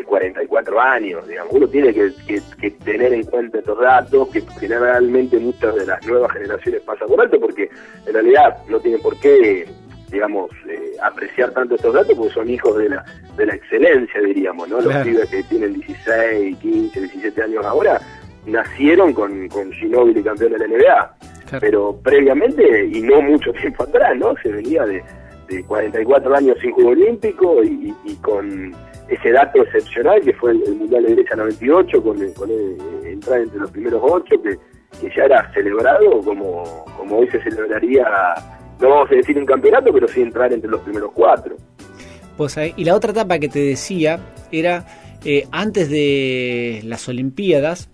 44 0.06 0.80
años. 0.80 1.28
Digamos. 1.28 1.54
Uno 1.54 1.68
tiene 1.68 1.94
que, 1.94 2.72
tener 2.84 3.14
en 3.14 3.24
cuenta 3.24 3.60
estos 3.60 3.80
datos, 3.80 4.30
que 4.30 4.42
generalmente 4.60 5.40
muchas 5.40 5.76
de 5.76 5.86
las 5.86 6.06
nuevas 6.06 6.32
generaciones 6.32 6.82
pasan 6.82 7.08
por 7.08 7.22
alto, 7.22 7.40
porque 7.40 7.70
en 8.06 8.14
realidad 8.14 8.58
no 8.70 8.80
tienen 8.80 9.02
por 9.02 9.20
qué 9.20 9.68
digamos, 10.12 10.50
eh, 10.68 10.94
apreciar 11.04 11.52
tanto 11.52 11.76
estos 11.76 11.94
datos 11.94 12.16
porque 12.18 12.34
son 12.34 12.50
hijos 12.50 12.76
de 12.78 12.90
la, 12.90 13.06
de 13.38 13.46
la 13.46 13.54
excelencia, 13.54 14.20
diríamos, 14.22 14.68
¿no? 14.68 14.82
Los 14.82 14.96
pibes 15.04 15.30
que 15.30 15.44
tienen 15.44 15.74
16, 15.74 16.58
15, 16.58 17.00
17 17.02 17.44
años 17.44 17.64
ahora 17.64 18.02
nacieron 18.46 19.14
con, 19.14 19.48
con 19.50 19.72
Ginóbili 19.72 20.24
campeón 20.24 20.54
de 20.54 20.60
la 20.60 20.68
NBA. 20.68 21.16
Pero 21.60 22.00
previamente, 22.04 22.86
y 22.86 23.02
no 23.02 23.22
mucho 23.22 23.52
tiempo 23.62 23.84
atrás, 23.84 24.16
¿no? 24.18 24.36
Se 24.42 24.50
venía 24.50 24.86
de, 24.86 25.04
de 25.48 25.64
44 25.64 26.36
años 26.36 26.58
sin 26.62 26.72
Juego 26.72 26.92
Olímpico 26.92 27.64
y, 27.64 27.94
con 28.22 28.74
ese 29.08 29.32
dato 29.32 29.64
excepcional 29.64 30.22
que 30.22 30.34
fue 30.34 30.52
el, 30.52 30.76
Mundial 30.76 31.04
de 31.04 31.16
Grecia 31.16 31.36
98, 31.36 32.04
con, 32.04 32.34
con 32.34 32.50
entrar 33.06 33.42
entre 33.42 33.60
los 33.60 33.72
primeros 33.72 34.02
ocho, 34.04 34.42
que, 34.42 34.58
que 35.02 35.16
ya 35.16 35.24
era 35.24 35.52
celebrado 35.54 36.22
como, 36.22 36.86
como 36.98 37.18
hoy 37.18 37.28
se 37.30 37.42
celebraría, 37.42 38.06
no 38.80 38.90
vamos 38.90 39.12
a 39.12 39.16
decir 39.16 39.38
un 39.38 39.46
campeonato, 39.46 39.92
pero 39.92 40.08
sí 40.08 40.22
entrar 40.22 40.54
entre 40.54 40.70
los 40.70 40.82
primeros 40.82 41.12
cuatro. 41.14 41.56
Pues, 42.38 42.58
y 42.78 42.84
la 42.86 42.96
otra 42.96 43.12
etapa 43.12 43.40
que 43.40 43.50
te 43.50 43.60
decía 43.60 44.20
era 44.52 44.86
eh, 45.26 45.48
antes 45.52 45.90
de 45.90 46.82
las 46.86 47.10
Olimpiadas, 47.10 47.90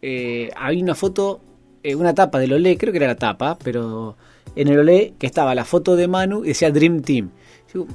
eh, 0.00 0.50
había 0.56 0.82
una 0.82 0.94
foto, 0.94 1.40
eh, 1.82 1.94
una 1.94 2.14
tapa 2.14 2.38
del 2.38 2.52
Olé, 2.52 2.76
creo 2.76 2.92
que 2.92 2.98
era 2.98 3.08
la 3.08 3.16
tapa, 3.16 3.58
pero 3.62 4.16
en 4.54 4.68
el 4.68 4.78
Olé 4.78 5.14
que 5.18 5.26
estaba 5.26 5.54
la 5.54 5.64
foto 5.64 5.96
de 5.96 6.08
Manu 6.08 6.44
y 6.44 6.48
decía 6.48 6.70
Dream 6.70 7.02
Team. 7.02 7.30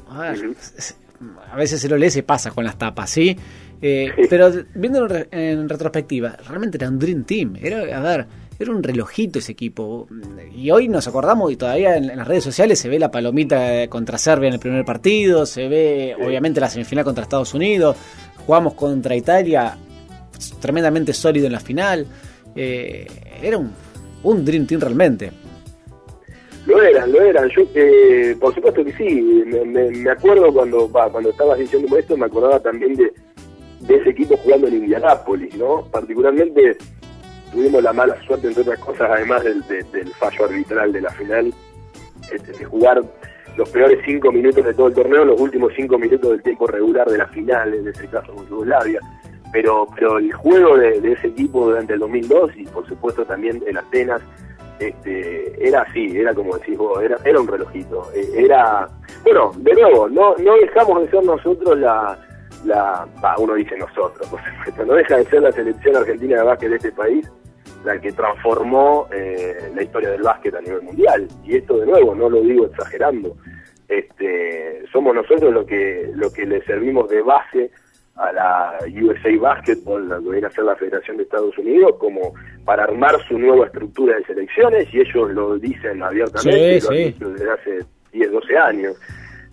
a, 0.09 1.55
veces 1.55 1.83
el 1.83 1.93
Olé 1.93 2.09
se 2.09 2.23
pasa 2.23 2.51
con 2.51 2.63
las 2.63 2.77
tapas, 2.77 3.09
¿sí? 3.09 3.37
pero 3.79 4.51
viendo 4.73 5.07
en 5.31 5.69
retrospectiva, 5.69 6.35
realmente 6.47 6.77
era 6.77 6.89
un 6.89 6.97
Dream 6.97 7.23
Team. 7.25 7.57
Era, 7.61 7.97
a 7.97 8.01
ver, 8.01 8.27
era 8.59 8.71
un 8.71 8.81
relojito 8.81 9.39
ese 9.39 9.51
equipo. 9.51 10.07
Y 10.55 10.71
hoy 10.71 10.87
nos 10.87 11.07
acordamos 11.07 11.51
y 11.51 11.55
todavía 11.55 11.95
en, 11.97 12.07
las 12.07 12.27
redes 12.27 12.43
sociales 12.43 12.79
se 12.79 12.89
ve 12.89 12.99
la 12.99 13.11
palomita 13.11 13.87
contra 13.87 14.17
Serbia 14.17 14.47
en 14.47 14.55
el 14.55 14.59
primer 14.59 14.85
partido, 14.85 15.45
se 15.45 15.67
ve 15.67 16.15
obviamente 16.19 16.59
la 16.59 16.69
semifinal 16.69 17.03
contra 17.03 17.23
Estados 17.23 17.53
Unidos, 17.53 17.95
jugamos 18.45 18.73
contra 18.73 19.15
Italia 19.15 19.77
tremendamente 20.59 21.13
sólido 21.13 21.47
en 21.47 21.53
la 21.53 21.59
final. 21.59 22.07
Eh, 22.57 23.07
era 23.41 23.57
un, 23.57 23.71
un 24.23 24.43
Dream 24.43 24.65
Team 24.65 24.81
realmente. 24.81 25.31
Lo 26.65 26.81
eran, 26.81 27.11
lo 27.11 27.21
eran. 27.21 27.47
Yo, 27.49 27.61
eh, 27.75 28.35
por 28.39 28.53
supuesto 28.53 28.83
que 28.83 28.91
sí. 28.93 29.21
Me, 29.45 30.09
acuerdo 30.09 30.51
cuando 30.51 30.89
cuando 30.89 31.29
estabas 31.29 31.59
diciendo 31.59 31.97
esto, 31.97 32.17
me 32.17 32.25
acordaba 32.25 32.59
también 32.59 32.95
de, 32.95 33.13
de 33.81 33.95
ese 33.95 34.09
equipo 34.09 34.35
jugando 34.37 34.67
en 34.67 34.75
Indianápolis, 34.75 35.55
¿no? 35.55 35.87
Particularmente 35.91 36.77
tuvimos 37.51 37.81
la 37.81 37.93
mala 37.93 38.21
suerte, 38.25 38.47
entre 38.47 38.63
otras 38.63 38.79
cosas, 38.79 39.09
además 39.09 39.43
del, 39.43 39.63
fallo 40.19 40.45
arbitral 40.45 40.91
de 40.91 41.01
la 41.01 41.09
final, 41.11 41.53
este, 42.31 42.51
de 42.51 42.65
jugar 42.65 43.01
los 43.55 43.69
peores 43.69 43.99
cinco 44.05 44.31
minutos 44.31 44.63
de 44.65 44.73
todo 44.73 44.87
el 44.87 44.93
torneo, 44.93 45.25
los 45.25 45.39
últimos 45.39 45.71
cinco 45.75 45.97
minutos 45.97 46.31
del 46.31 46.43
tiempo 46.43 46.67
regular 46.67 47.07
de 47.07 47.17
la 47.17 47.27
final, 47.27 47.73
en 47.73 47.87
ese 47.87 48.07
caso 48.07 48.33
con 48.33 48.47
Yugoslavia. 48.47 48.99
Pero, 49.51 49.87
pero 49.95 50.17
el 50.17 50.31
juego 50.33 50.77
de, 50.77 50.97
ese 51.11 51.27
equipo 51.27 51.67
durante 51.67 51.93
el 51.93 51.99
2002 51.99 52.51
y 52.57 52.65
por 52.65 52.87
supuesto 52.87 53.25
también 53.25 53.63
en 53.65 53.77
Atenas, 53.77 54.21
este, 54.79 55.67
era 55.67 55.81
así, 55.81 56.15
era 56.15 56.33
como 56.33 56.57
decís 56.57 56.77
vos, 56.77 57.01
era, 57.01 57.17
era 57.23 57.39
un 57.39 57.47
relojito. 57.47 58.09
E, 58.13 58.43
era, 58.43 58.87
bueno, 59.23 59.51
de 59.57 59.73
nuevo, 59.73 60.09
no, 60.09 60.35
no 60.35 60.55
dejamos 60.57 61.01
de 61.01 61.09
ser 61.09 61.23
nosotros 61.23 61.79
la, 61.79 62.19
la 62.65 63.07
uno 63.37 63.53
dice 63.55 63.77
nosotros, 63.77 64.27
por 64.29 64.39
supuesto, 64.43 64.85
no 64.85 64.93
deja 64.93 65.17
de 65.17 65.25
ser 65.25 65.41
la 65.41 65.51
selección 65.51 65.95
argentina 65.95 66.37
de 66.37 66.43
básquet 66.43 66.69
de 66.69 66.75
este 66.75 66.91
país 66.91 67.27
la 67.83 67.99
que 67.99 68.11
transformó 68.11 69.07
eh, 69.11 69.71
la 69.73 69.83
historia 69.83 70.09
del 70.11 70.21
básquet 70.21 70.53
a 70.55 70.61
nivel 70.61 70.81
mundial. 70.81 71.27
Y 71.43 71.55
esto 71.55 71.77
de 71.77 71.85
nuevo, 71.85 72.15
no 72.15 72.29
lo 72.29 72.41
digo 72.41 72.65
exagerando, 72.65 73.35
este, 73.87 74.83
somos 74.91 75.15
nosotros 75.15 75.53
los 75.53 75.65
que, 75.65 76.11
lo 76.13 76.31
que 76.31 76.45
le 76.45 76.61
servimos 76.65 77.09
de 77.09 77.21
base 77.21 77.71
a 78.17 78.31
la 78.31 78.77
USA 78.85 79.29
Basketball, 79.39 80.09
la 80.09 80.19
que 80.19 80.29
viene 80.29 80.47
a 80.47 80.51
ser 80.51 80.63
la 80.63 80.75
Federación 80.75 81.17
de 81.17 81.23
Estados 81.23 81.57
Unidos, 81.57 81.95
como 81.99 82.33
para 82.65 82.83
armar 82.83 83.15
su 83.27 83.37
nueva 83.37 83.67
estructura 83.67 84.15
de 84.17 84.23
selecciones, 84.25 84.93
y 84.93 85.01
ellos 85.01 85.31
lo 85.31 85.57
dicen 85.57 86.01
abiertamente, 86.01 86.79
han 86.87 86.95
dicho 86.95 87.29
desde 87.29 87.51
hace 87.51 87.85
10, 88.11 88.31
12 88.31 88.57
años. 88.57 88.99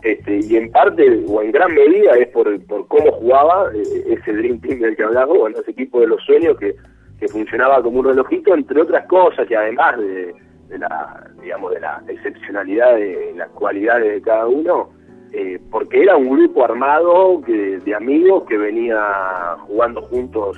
Este, 0.02 0.38
y 0.38 0.56
en 0.56 0.70
parte, 0.70 1.24
o 1.26 1.42
en 1.42 1.50
gran 1.50 1.72
medida, 1.72 2.12
es 2.12 2.28
por, 2.28 2.60
por 2.66 2.86
cómo 2.88 3.12
jugaba 3.12 3.70
eh, 3.74 4.18
ese 4.18 4.32
Dream 4.34 4.60
Team 4.60 4.80
del 4.80 4.96
que 4.96 5.02
hablaba, 5.02 5.32
bueno, 5.34 5.58
ese 5.60 5.70
equipo 5.70 6.00
de 6.00 6.08
los 6.08 6.22
sueños 6.24 6.58
que 6.58 6.74
que 7.18 7.28
funcionaba 7.28 7.82
como 7.82 8.00
un 8.00 8.06
relojito, 8.06 8.54
entre 8.54 8.82
otras 8.82 9.06
cosas, 9.06 9.50
y 9.50 9.54
además 9.54 9.98
de, 9.98 10.34
la, 10.78 11.30
digamos, 11.40 11.72
de 11.72 11.80
la 11.80 12.02
excepcionalidad 12.08 12.96
de 12.96 13.34
las 13.36 13.48
cualidades 13.50 14.14
de 14.14 14.22
cada 14.22 14.46
uno, 14.46 14.90
eh, 15.36 15.58
porque 15.68 16.00
era 16.00 16.16
un 16.16 16.28
grupo 16.28 16.64
armado 16.64 17.42
que, 17.44 17.78
de 17.78 17.92
amigos 17.92 18.44
que 18.48 18.56
venía 18.56 19.56
jugando 19.66 20.00
juntos 20.02 20.56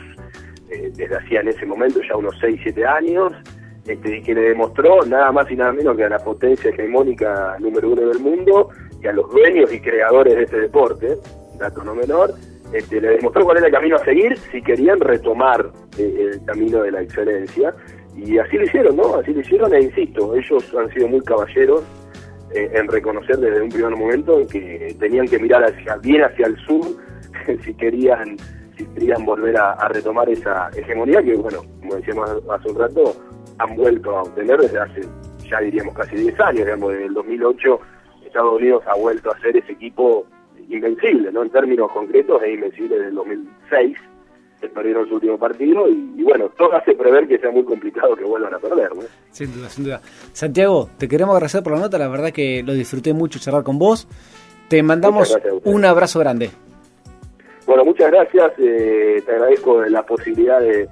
eh, 0.71 0.93
desde 0.95 1.17
hacía 1.17 1.41
en 1.41 1.49
ese 1.49 1.65
momento 1.65 1.99
ya 2.07 2.15
unos 2.15 2.37
6, 2.43 2.61
7 2.63 2.85
años, 2.85 3.33
este, 3.87 4.19
y 4.19 4.23
que 4.23 4.35
le 4.35 4.43
demostró 4.43 5.01
nada 5.07 5.33
más 5.33 5.51
y 5.51 5.57
nada 5.57 5.73
menos 5.73 5.97
que 5.97 6.05
a 6.05 6.11
la 6.11 6.19
potencia 6.19 6.69
hegemónica 6.69 7.57
número 7.59 7.91
uno 7.91 8.03
del 8.03 8.19
mundo 8.19 8.69
y 9.03 9.07
a 9.07 9.13
los 9.13 9.31
dueños 9.31 9.73
y 9.73 9.81
creadores 9.81 10.37
de 10.37 10.43
este 10.43 10.61
deporte, 10.61 11.17
dato 11.59 11.83
no 11.83 11.95
menor, 11.95 12.35
este, 12.75 13.01
le 13.01 13.17
demostró 13.17 13.47
cuál 13.47 13.57
era 13.57 13.69
el 13.69 13.73
camino 13.73 13.97
a 13.97 14.05
seguir 14.05 14.37
si 14.53 14.61
querían 14.61 15.01
retomar 15.01 15.71
eh, 15.97 16.33
el 16.35 16.45
camino 16.45 16.83
de 16.83 16.91
la 16.91 17.01
excelencia. 17.01 17.75
Y 18.15 18.37
así 18.37 18.59
lo 18.59 18.65
hicieron, 18.65 18.97
¿no? 18.97 19.15
Así 19.15 19.33
lo 19.33 19.41
hicieron 19.41 19.73
e 19.73 19.81
insisto, 19.81 20.35
ellos 20.35 20.75
han 20.75 20.93
sido 20.93 21.09
muy 21.09 21.23
caballeros 21.23 21.83
en 22.57 22.89
reconocer 22.89 23.37
desde 23.37 23.63
un 23.63 23.69
primer 23.69 23.97
momento 23.97 24.47
que 24.47 24.95
tenían 24.99 25.27
que 25.27 25.39
mirar 25.39 25.65
hacia, 25.65 25.97
bien 25.97 26.23
hacia 26.25 26.47
el 26.47 26.57
sur 26.59 26.85
si 27.65 27.75
querían 27.75 28.37
si 28.77 28.85
querían 28.87 29.25
volver 29.25 29.57
a, 29.57 29.89
retomar 29.89 30.29
esa 30.29 30.69
hegemonía 30.77 31.23
que, 31.23 31.35
bueno, 31.35 31.63
como 31.81 31.95
decíamos 31.95 32.31
hace 32.51 32.69
un 32.69 32.79
rato, 32.79 33.17
han 33.59 33.75
vuelto 33.75 34.17
a 34.19 34.23
obtener 34.23 34.61
desde 34.61 34.79
hace, 34.79 35.01
ya 35.49 35.61
diríamos, 35.61 35.95
casi 35.95 36.15
10 36.17 36.41
años, 36.41 36.65
digamos, 36.67 36.93
desde 36.93 37.07
el 37.07 37.15
2008 37.15 37.81
Estados 38.27 38.61
Unidos 38.61 38.83
ha 38.87 38.97
vuelto 38.97 39.31
a 39.31 39.39
ser 39.41 39.57
ese 39.57 39.73
equipo 39.73 40.27
invencible, 40.69 41.33
¿no? 41.33 41.43
En 41.43 41.51
términos 41.51 41.91
concretos 41.91 42.43
es 42.43 42.55
invencible 42.55 42.97
desde 42.97 43.09
el 43.09 43.15
2006, 43.15 43.99
que 44.61 44.69
perdieron 44.69 45.09
su 45.09 45.15
último 45.15 45.39
partido 45.39 45.89
y, 45.89 46.23
bueno, 46.23 46.49
todo 46.57 46.75
hace 46.75 46.95
prever 46.95 47.29
que 47.29 47.39
sea 47.39 47.51
muy 47.51 47.65
complicado 47.65 48.17
que 48.17 48.25
vuelvan 48.25 48.55
a 48.55 48.59
perder, 48.59 48.95
¿no? 48.95 49.03
Sin 49.31 49.53
duda, 49.55 49.69
sin 49.69 49.85
duda. 49.85 50.01
Santiago, 50.33 50.89
te 50.99 51.09
queremos 51.09 51.35
agradecer 51.35 51.63
por 51.63 51.75
la 51.75 51.81
nota, 51.81 51.99
la 51.99 52.09
verdad 52.09 52.31
que 52.31 52.63
lo 52.63 52.73
disfruté 52.73 53.13
mucho 53.13 53.39
charlar 53.39 53.63
con 53.63 53.79
vos. 53.79 54.09
Te 54.69 54.83
mandamos 54.83 55.37
un 55.65 55.85
abrazo 55.85 56.19
grande. 56.19 56.51
Bueno, 57.67 57.85
muchas 57.85 58.11
gracias, 58.11 58.53
eh, 58.59 59.23
te 59.25 59.33
agradezco 59.33 59.83
la 59.83 60.05
posibilidad 60.05 60.61
de, 60.61 60.89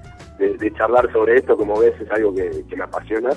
charlar 0.76 1.10
sobre 1.12 1.36
esto, 1.36 1.56
como 1.56 1.78
ves 1.78 1.94
es 2.00 2.10
algo 2.10 2.34
que 2.34 2.76
me 2.76 2.82
apasiona 2.82 3.30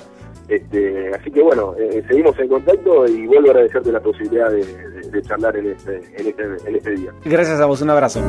este, 0.48 1.14
así 1.14 1.30
que 1.30 1.42
bueno, 1.42 1.74
eh, 1.78 2.02
seguimos 2.08 2.38
en 2.38 2.48
contacto 2.48 3.06
y 3.06 3.26
vuelvo 3.26 3.48
a 3.48 3.50
agradecerte 3.50 3.92
la 3.92 4.00
posibilidad 4.00 4.50
de, 4.50 5.22
charlar 5.22 5.56
en 5.56 5.72
este, 5.72 5.96
en, 6.16 6.26
este, 6.26 6.42
en 6.42 6.76
este 6.76 6.90
día. 6.92 7.12
Gracias 7.24 7.60
a 7.60 7.66
vos, 7.66 7.82
un 7.82 7.90
abrazo. 7.90 8.20